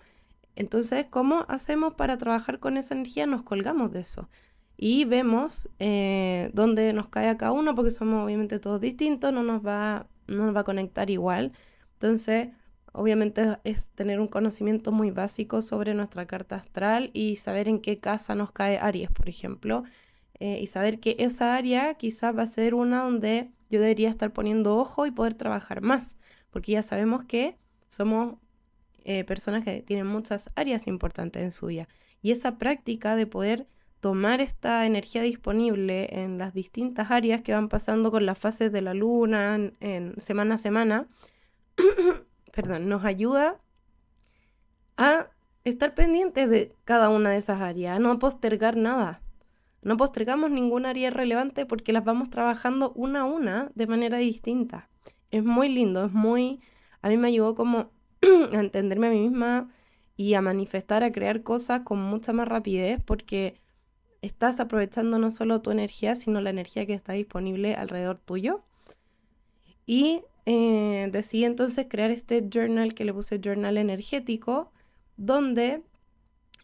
Entonces, 0.55 1.05
¿cómo 1.09 1.45
hacemos 1.49 1.93
para 1.93 2.17
trabajar 2.17 2.59
con 2.59 2.77
esa 2.77 2.95
energía? 2.95 3.27
Nos 3.27 3.43
colgamos 3.43 3.91
de 3.91 3.99
eso 3.99 4.29
y 4.77 5.05
vemos 5.05 5.69
eh, 5.79 6.51
dónde 6.53 6.93
nos 6.93 7.09
cae 7.09 7.29
a 7.29 7.37
cada 7.37 7.51
uno, 7.51 7.73
porque 7.75 7.91
somos 7.91 8.23
obviamente 8.23 8.59
todos 8.59 8.79
distintos, 8.79 9.33
no 9.33 9.43
nos 9.43 9.65
va, 9.65 10.07
no 10.27 10.45
nos 10.45 10.55
va 10.55 10.61
a 10.61 10.63
conectar 10.63 11.09
igual. 11.09 11.51
Entonces, 11.93 12.49
obviamente 12.93 13.57
es 13.63 13.89
tener 13.91 14.19
un 14.19 14.27
conocimiento 14.27 14.91
muy 14.91 15.11
básico 15.11 15.61
sobre 15.63 15.95
nuestra 15.95 16.27
carta 16.27 16.55
astral 16.55 17.09
y 17.13 17.37
saber 17.37 17.67
en 17.67 17.79
qué 17.79 17.99
casa 17.99 18.35
nos 18.35 18.51
cae 18.51 18.77
Aries, 18.77 19.09
por 19.11 19.29
ejemplo, 19.29 19.83
eh, 20.39 20.59
y 20.61 20.67
saber 20.67 20.99
que 20.99 21.15
esa 21.19 21.55
área 21.55 21.95
quizás 21.95 22.37
va 22.37 22.43
a 22.43 22.47
ser 22.47 22.75
una 22.75 23.03
donde 23.03 23.51
yo 23.69 23.79
debería 23.81 24.09
estar 24.09 24.31
poniendo 24.31 24.77
ojo 24.77 25.07
y 25.07 25.11
poder 25.11 25.33
trabajar 25.33 25.81
más, 25.81 26.17
porque 26.51 26.73
ya 26.73 26.83
sabemos 26.83 27.23
que 27.23 27.57
somos 27.87 28.35
eh, 29.05 29.23
personas 29.23 29.63
que 29.63 29.81
tienen 29.81 30.05
muchas 30.05 30.51
áreas 30.55 30.85
importantes 30.87 31.41
en 31.41 31.51
su 31.51 31.67
vida. 31.67 31.87
Y 32.21 32.31
esa 32.31 32.57
práctica 32.57 33.15
de 33.15 33.25
poder 33.25 33.67
tomar 33.99 34.41
esta 34.41 34.85
energía 34.85 35.21
disponible 35.21 36.07
en 36.11 36.37
las 36.37 36.53
distintas 36.53 37.11
áreas 37.11 37.41
que 37.41 37.53
van 37.53 37.69
pasando 37.69 38.11
con 38.11 38.25
las 38.25 38.37
fases 38.37 38.71
de 38.71 38.81
la 38.81 38.93
luna 38.93 39.55
en, 39.79 40.15
semana 40.19 40.55
a 40.55 40.57
semana, 40.57 41.07
perdón, 42.53 42.87
nos 42.89 43.05
ayuda 43.05 43.59
a 44.97 45.27
estar 45.63 45.93
pendientes 45.93 46.49
de 46.49 46.75
cada 46.85 47.09
una 47.09 47.31
de 47.31 47.37
esas 47.37 47.61
áreas, 47.61 47.97
a 47.97 47.99
no 47.99 48.17
postergar 48.19 48.77
nada. 48.77 49.21
No 49.81 49.95
postergamos 49.95 50.51
ninguna 50.51 50.89
área 50.89 51.11
relevante 51.11 51.65
porque 51.65 51.93
las 51.93 52.03
vamos 52.03 52.29
trabajando 52.29 52.91
una 52.93 53.21
a 53.21 53.25
una 53.25 53.71
de 53.75 53.87
manera 53.87 54.17
distinta. 54.17 54.89
Es 55.31 55.43
muy 55.43 55.69
lindo, 55.69 56.05
es 56.05 56.11
muy... 56.11 56.61
A 57.01 57.09
mí 57.09 57.17
me 57.17 57.27
ayudó 57.27 57.55
como 57.55 57.91
a 58.53 58.59
entenderme 58.59 59.07
a 59.07 59.11
mí 59.11 59.21
misma 59.21 59.69
y 60.15 60.33
a 60.33 60.41
manifestar, 60.41 61.03
a 61.03 61.11
crear 61.11 61.43
cosas 61.43 61.81
con 61.81 62.01
mucha 62.01 62.33
más 62.33 62.47
rapidez 62.47 62.99
porque 63.05 63.61
estás 64.21 64.59
aprovechando 64.59 65.19
no 65.19 65.31
solo 65.31 65.61
tu 65.61 65.71
energía, 65.71 66.15
sino 66.15 66.41
la 66.41 66.49
energía 66.49 66.85
que 66.85 66.93
está 66.93 67.13
disponible 67.13 67.75
alrededor 67.75 68.17
tuyo. 68.17 68.63
Y 69.85 70.21
eh, 70.45 71.09
decidí 71.11 71.45
entonces 71.45 71.87
crear 71.89 72.11
este 72.11 72.47
journal 72.49 72.93
que 72.93 73.05
le 73.05 73.13
puse 73.13 73.39
journal 73.39 73.77
energético, 73.77 74.71
donde 75.17 75.83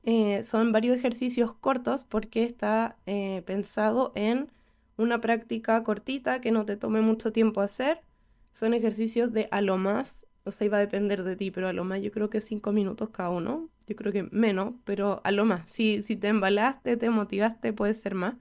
eh, 0.03 0.43
son 0.43 0.71
varios 0.71 0.97
ejercicios 0.97 1.55
cortos 1.55 2.03
porque 2.03 2.43
está 2.43 2.97
eh, 3.05 3.41
pensado 3.45 4.11
en 4.15 4.51
una 4.97 5.21
práctica 5.21 5.81
cortita 5.83 6.41
que 6.41 6.51
no 6.51 6.65
te 6.65 6.77
tome 6.77 7.01
mucho 7.01 7.31
tiempo 7.31 7.61
hacer. 7.61 8.01
Son 8.51 8.73
ejercicios 8.73 9.31
de 9.33 9.47
a 9.51 9.61
lo 9.61 9.77
más 9.77 10.27
o 10.45 10.51
sea, 10.51 10.65
iba 10.65 10.77
a 10.77 10.81
depender 10.81 11.23
de 11.23 11.35
ti, 11.35 11.51
pero 11.51 11.67
a 11.67 11.73
lo 11.73 11.83
más 11.85 12.01
yo 12.01 12.11
creo 12.11 12.29
que 12.29 12.41
cinco 12.41 12.71
minutos 12.71 13.09
cada 13.09 13.29
uno. 13.29 13.69
Yo 13.87 13.95
creo 13.95 14.11
que 14.11 14.23
menos, 14.23 14.73
pero 14.85 15.21
a 15.23 15.31
lo 15.31 15.45
más. 15.45 15.69
Si, 15.69 16.03
si 16.03 16.15
te 16.15 16.27
embalaste, 16.27 16.97
te 16.97 17.09
motivaste, 17.09 17.73
puede 17.73 17.93
ser 17.93 18.15
más. 18.15 18.35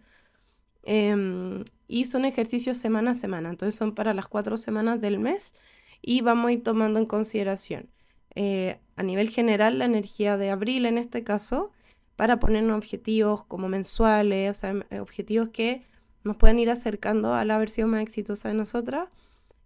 Em, 0.85 1.65
y 1.87 2.07
son 2.07 2.25
ejercicios 2.25 2.77
semana 2.77 3.13
a 3.13 3.15
semana, 3.15 3.51
entonces 3.51 3.77
son 3.77 3.95
para 3.95 4.15
las 4.15 4.27
cuatro 4.27 4.57
semanas 4.57 5.01
del 5.01 5.21
mes 5.21 5.55
y 6.01 6.23
vamos 6.23 6.49
a 6.49 6.53
ir 6.53 6.63
tomando 6.65 6.99
en 6.99 7.07
consideración 7.07 7.89
eh, 8.35 8.81
a 8.97 9.03
nivel 9.05 9.29
general 9.31 9.79
la 9.79 9.85
energía 9.85 10.37
de 10.37 10.51
abril 10.51 10.87
en 10.87 10.99
este 10.99 11.23
caso 11.23 11.71
para 12.17 12.41
ponernos 12.41 12.77
objetivos 12.77 13.45
como 13.45 13.69
mensuales, 13.69 14.51
o 14.51 14.55
sea, 14.61 14.75
objetivos 15.01 15.51
que 15.51 15.83
nos 16.25 16.37
puedan 16.37 16.59
ir 16.59 16.71
acercando 16.71 17.35
a 17.35 17.45
la 17.45 17.59
versión 17.59 17.91
más 17.91 18.03
exitosa 18.03 18.49
de 18.49 18.55
nosotras 18.55 19.09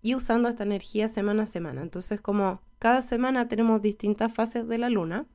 y 0.02 0.14
usando 0.14 0.48
esta 0.48 0.64
energía 0.64 1.09
semana 1.09 1.44
a 1.44 1.46
semana. 1.46 1.82
Entonces, 1.82 2.20
como 2.20 2.61
cada 2.78 3.02
semana 3.02 3.48
tenemos 3.48 3.82
distintas 3.82 4.32
fases 4.32 4.68
de 4.68 4.78
la 4.78 4.90
luna, 4.90 5.26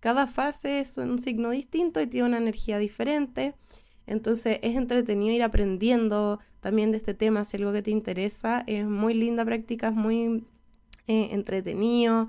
cada 0.00 0.26
fase 0.26 0.80
es 0.80 0.98
un 0.98 1.18
signo 1.18 1.50
distinto 1.50 2.00
y 2.00 2.06
tiene 2.06 2.28
una 2.28 2.38
energía 2.38 2.78
diferente. 2.78 3.54
Entonces 4.06 4.58
es 4.62 4.76
entretenido 4.76 5.34
ir 5.34 5.42
aprendiendo 5.42 6.38
también 6.60 6.92
de 6.92 6.98
este 6.98 7.14
tema, 7.14 7.44
si 7.44 7.56
algo 7.56 7.72
que 7.72 7.82
te 7.82 7.90
interesa. 7.90 8.62
Es 8.66 8.86
muy 8.86 9.14
linda 9.14 9.44
práctica, 9.44 9.88
es 9.88 9.94
muy 9.94 10.44
eh, 11.08 11.28
entretenido, 11.32 12.28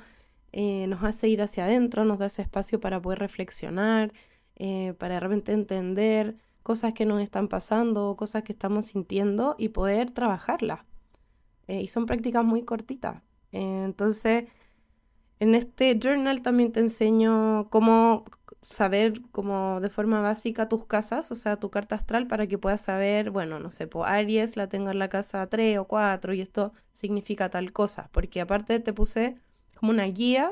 eh, 0.51 0.87
nos 0.87 1.03
hace 1.03 1.29
ir 1.29 1.41
hacia 1.41 1.65
adentro, 1.65 2.05
nos 2.05 2.19
da 2.19 2.27
ese 2.27 2.41
espacio 2.41 2.79
para 2.79 3.01
poder 3.01 3.19
reflexionar, 3.19 4.11
eh, 4.55 4.93
para 4.97 5.15
de 5.15 5.19
repente 5.19 5.51
entender 5.51 6.35
cosas 6.63 6.93
que 6.93 7.05
nos 7.05 7.21
están 7.21 7.47
pasando, 7.47 8.15
cosas 8.17 8.43
que 8.43 8.53
estamos 8.53 8.87
sintiendo 8.87 9.55
y 9.57 9.69
poder 9.69 10.11
trabajarlas. 10.11 10.79
Eh, 11.67 11.81
y 11.81 11.87
son 11.87 12.05
prácticas 12.05 12.43
muy 12.45 12.63
cortitas. 12.63 13.21
Entonces, 13.51 14.45
en 15.39 15.55
este 15.55 15.97
journal 15.99 16.41
también 16.41 16.71
te 16.71 16.79
enseño 16.79 17.69
cómo 17.69 18.25
saber 18.61 19.21
como 19.31 19.79
de 19.81 19.89
forma 19.89 20.19
básica 20.21 20.67
tus 20.67 20.85
casas, 20.85 21.31
o 21.31 21.35
sea, 21.35 21.57
tu 21.57 21.69
carta 21.69 21.95
astral 21.95 22.27
para 22.27 22.47
que 22.47 22.57
puedas 22.57 22.81
saber, 22.81 23.29
bueno, 23.31 23.59
no 23.59 23.71
sé, 23.71 23.87
pues 23.87 24.09
Aries 24.09 24.57
la 24.57 24.67
tengo 24.67 24.89
en 24.91 24.99
la 24.99 25.09
casa 25.09 25.47
3 25.47 25.77
o 25.77 25.85
4 25.85 26.33
y 26.33 26.41
esto 26.41 26.73
significa 26.91 27.49
tal 27.49 27.71
cosa, 27.71 28.09
porque 28.11 28.41
aparte 28.41 28.79
te 28.79 28.93
puse 28.93 29.35
como 29.79 29.91
una 29.91 30.05
guía 30.05 30.51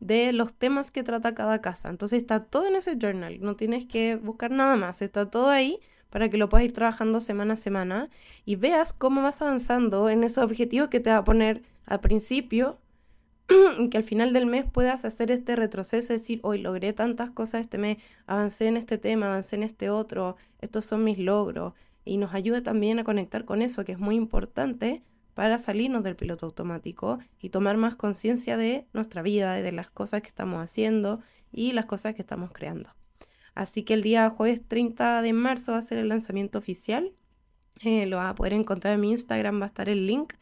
de 0.00 0.32
los 0.32 0.54
temas 0.54 0.90
que 0.90 1.02
trata 1.02 1.34
cada 1.34 1.60
casa. 1.60 1.88
Entonces 1.88 2.20
está 2.20 2.44
todo 2.44 2.66
en 2.66 2.76
ese 2.76 2.96
journal, 2.98 3.40
no 3.40 3.56
tienes 3.56 3.86
que 3.86 4.16
buscar 4.16 4.50
nada 4.50 4.76
más, 4.76 5.02
está 5.02 5.30
todo 5.30 5.48
ahí 5.50 5.80
para 6.10 6.28
que 6.28 6.36
lo 6.36 6.48
puedas 6.48 6.64
ir 6.64 6.72
trabajando 6.72 7.20
semana 7.20 7.54
a 7.54 7.56
semana 7.56 8.08
y 8.44 8.56
veas 8.56 8.92
cómo 8.92 9.22
vas 9.22 9.42
avanzando 9.42 10.08
en 10.08 10.24
esos 10.24 10.44
objetivos 10.44 10.88
que 10.88 11.00
te 11.00 11.10
va 11.10 11.18
a 11.18 11.24
poner 11.24 11.62
al 11.86 12.00
principio 12.00 12.78
que 13.90 13.96
al 13.96 14.04
final 14.04 14.32
del 14.32 14.46
mes 14.46 14.66
puedas 14.70 15.04
hacer 15.04 15.30
este 15.30 15.56
retroceso, 15.56 16.12
decir, 16.12 16.40
hoy 16.42 16.58
logré 16.58 16.92
tantas 16.92 17.30
cosas 17.30 17.62
este 17.62 17.78
mes, 17.78 17.98
avancé 18.26 18.66
en 18.66 18.76
este 18.76 18.98
tema, 18.98 19.26
avancé 19.26 19.56
en 19.56 19.62
este 19.62 19.88
otro, 19.88 20.36
estos 20.60 20.84
son 20.84 21.02
mis 21.02 21.18
logros, 21.18 21.72
y 22.04 22.18
nos 22.18 22.34
ayuda 22.34 22.62
también 22.62 22.98
a 22.98 23.04
conectar 23.04 23.44
con 23.44 23.62
eso, 23.62 23.84
que 23.84 23.92
es 23.92 23.98
muy 23.98 24.16
importante 24.16 25.02
para 25.34 25.58
salirnos 25.58 26.02
del 26.02 26.16
piloto 26.16 26.46
automático 26.46 27.18
y 27.40 27.50
tomar 27.50 27.76
más 27.76 27.96
conciencia 27.96 28.56
de 28.56 28.86
nuestra 28.92 29.22
vida, 29.22 29.54
de 29.54 29.72
las 29.72 29.90
cosas 29.90 30.20
que 30.20 30.28
estamos 30.28 30.62
haciendo 30.62 31.20
y 31.52 31.72
las 31.72 31.86
cosas 31.86 32.14
que 32.14 32.22
estamos 32.22 32.50
creando. 32.52 32.97
Así 33.58 33.82
que 33.82 33.94
el 33.94 34.02
día 34.02 34.30
jueves 34.30 34.62
30 34.68 35.20
de 35.20 35.32
marzo 35.32 35.72
va 35.72 35.78
a 35.78 35.82
ser 35.82 35.98
el 35.98 36.08
lanzamiento 36.08 36.60
oficial. 36.60 37.12
Eh, 37.84 38.06
lo 38.06 38.18
vas 38.18 38.30
a 38.30 38.34
poder 38.36 38.52
encontrar 38.52 38.94
en 38.94 39.00
mi 39.00 39.10
Instagram, 39.10 39.60
va 39.60 39.64
a 39.64 39.66
estar 39.66 39.88
el 39.88 40.06
link. 40.06 40.34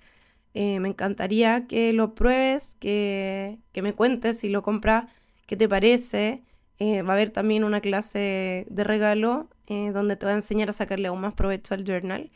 Eh, 0.52 0.80
me 0.80 0.88
encantaría 0.88 1.66
que 1.66 1.94
lo 1.94 2.14
pruebes, 2.14 2.74
que, 2.74 3.58
me 3.74 3.94
cuentes 3.94 4.40
si 4.40 4.50
lo 4.50 4.62
compras, 4.62 5.06
qué 5.46 5.56
te 5.56 5.66
parece. 5.66 6.42
Eh, 6.78 7.00
va 7.00 7.10
a 7.10 7.16
haber 7.16 7.30
también 7.30 7.64
una 7.64 7.80
clase 7.80 8.66
de 8.68 8.84
regalo 8.84 9.48
donde 9.66 10.16
te 10.16 10.26
voy 10.26 10.32
a 10.34 10.36
enseñar 10.36 10.68
a 10.68 10.74
sacarle 10.74 11.08
aún 11.08 11.20
más 11.22 11.32
provecho 11.32 11.72
al 11.74 11.84
journal. 11.84 12.30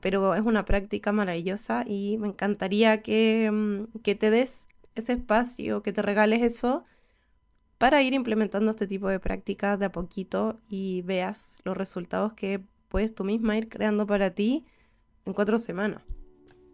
pero 0.00 0.34
es 0.34 0.40
una 0.42 0.64
práctica 0.64 1.12
maravillosa 1.12 1.84
y 1.86 2.16
me 2.18 2.28
encantaría 2.28 3.02
que, 3.02 3.50
mm, 3.52 4.00
que 4.02 4.14
te 4.14 4.30
des 4.30 4.68
ese 4.94 5.12
espacio, 5.12 5.82
que 5.82 5.92
te 5.92 6.02
regales 6.02 6.42
eso 6.42 6.84
para 7.80 8.02
ir 8.02 8.12
implementando 8.12 8.70
este 8.70 8.86
tipo 8.86 9.08
de 9.08 9.18
prácticas 9.18 9.78
de 9.78 9.86
a 9.86 9.90
poquito 9.90 10.60
y 10.68 11.00
veas 11.00 11.62
los 11.64 11.74
resultados 11.74 12.34
que 12.34 12.62
puedes 12.88 13.14
tú 13.14 13.24
misma 13.24 13.56
ir 13.56 13.70
creando 13.70 14.06
para 14.06 14.32
ti 14.32 14.66
en 15.24 15.32
cuatro 15.32 15.56
semanas, 15.56 16.02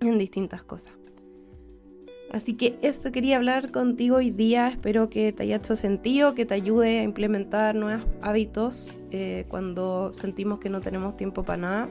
en 0.00 0.18
distintas 0.18 0.64
cosas. 0.64 0.94
Así 2.32 2.54
que 2.54 2.76
eso 2.82 3.12
quería 3.12 3.36
hablar 3.36 3.70
contigo 3.70 4.16
hoy 4.16 4.32
día. 4.32 4.66
Espero 4.66 5.08
que 5.08 5.32
te 5.32 5.44
haya 5.44 5.56
hecho 5.56 5.76
sentido, 5.76 6.34
que 6.34 6.44
te 6.44 6.54
ayude 6.54 6.98
a 6.98 7.02
implementar 7.04 7.76
nuevos 7.76 8.04
hábitos 8.20 8.92
eh, 9.12 9.46
cuando 9.48 10.12
sentimos 10.12 10.58
que 10.58 10.70
no 10.70 10.80
tenemos 10.80 11.16
tiempo 11.16 11.44
para 11.44 11.56
nada. 11.56 11.88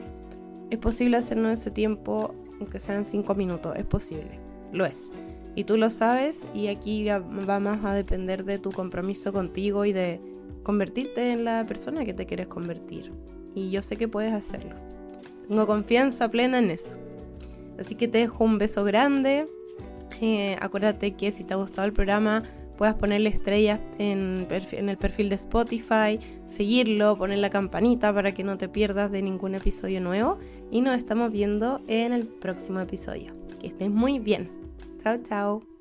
Es 0.68 0.78
posible 0.78 1.16
hacernos 1.16 1.58
ese 1.58 1.70
tiempo, 1.70 2.34
aunque 2.60 2.78
sean 2.78 3.06
cinco 3.06 3.34
minutos, 3.34 3.76
es 3.78 3.86
posible, 3.86 4.38
lo 4.72 4.84
es. 4.84 5.10
Y 5.56 5.64
tú 5.64 5.76
lo 5.78 5.90
sabes 5.90 6.46
y 6.54 6.68
aquí 6.68 7.06
va 7.08 7.58
más 7.58 7.84
a 7.84 7.94
depender 7.94 8.44
de 8.44 8.58
tu 8.58 8.70
compromiso 8.70 9.32
contigo 9.32 9.84
y 9.86 9.92
de 9.92 10.20
convertirte 10.62 11.32
en 11.32 11.44
la 11.44 11.64
persona 11.66 12.04
que 12.04 12.12
te 12.12 12.26
quieres 12.26 12.46
convertir. 12.46 13.10
Y 13.54 13.70
yo 13.70 13.82
sé 13.82 13.96
que 13.96 14.06
puedes 14.06 14.34
hacerlo. 14.34 14.74
Tengo 15.48 15.66
confianza 15.66 16.30
plena 16.30 16.58
en 16.58 16.70
eso. 16.70 16.94
Así 17.78 17.94
que 17.94 18.06
te 18.06 18.18
dejo 18.18 18.44
un 18.44 18.58
beso 18.58 18.84
grande. 18.84 19.46
Eh, 20.20 20.56
acuérdate 20.60 21.14
que 21.14 21.30
si 21.32 21.42
te 21.42 21.54
ha 21.54 21.56
gustado 21.56 21.86
el 21.86 21.92
programa, 21.92 22.42
puedas 22.76 22.96
ponerle 22.96 23.30
estrellas 23.30 23.80
en, 23.98 24.46
en, 24.50 24.88
el 24.88 24.98
perfil 24.98 25.28
de 25.28 25.36
Spotify, 25.36 26.20
seguirlo, 26.46 27.16
poner 27.16 27.38
la 27.38 27.48
campanita 27.48 28.12
para 28.12 28.34
que 28.34 28.44
no 28.44 28.58
te 28.58 28.68
pierdas 28.68 29.10
de 29.10 29.22
ningún 29.22 29.54
episodio 29.54 30.00
nuevo. 30.00 30.38
Y 30.70 30.80
nos 30.82 30.98
estamos 30.98 31.32
viendo 31.32 31.80
en 31.86 32.12
el 32.12 32.26
próximo 32.26 32.80
episodio. 32.80 33.32
Que 33.60 33.68
estés 33.68 33.90
muy 33.90 34.18
bien. 34.18 34.65
Chao, 35.06 35.18
chao. 35.22 35.75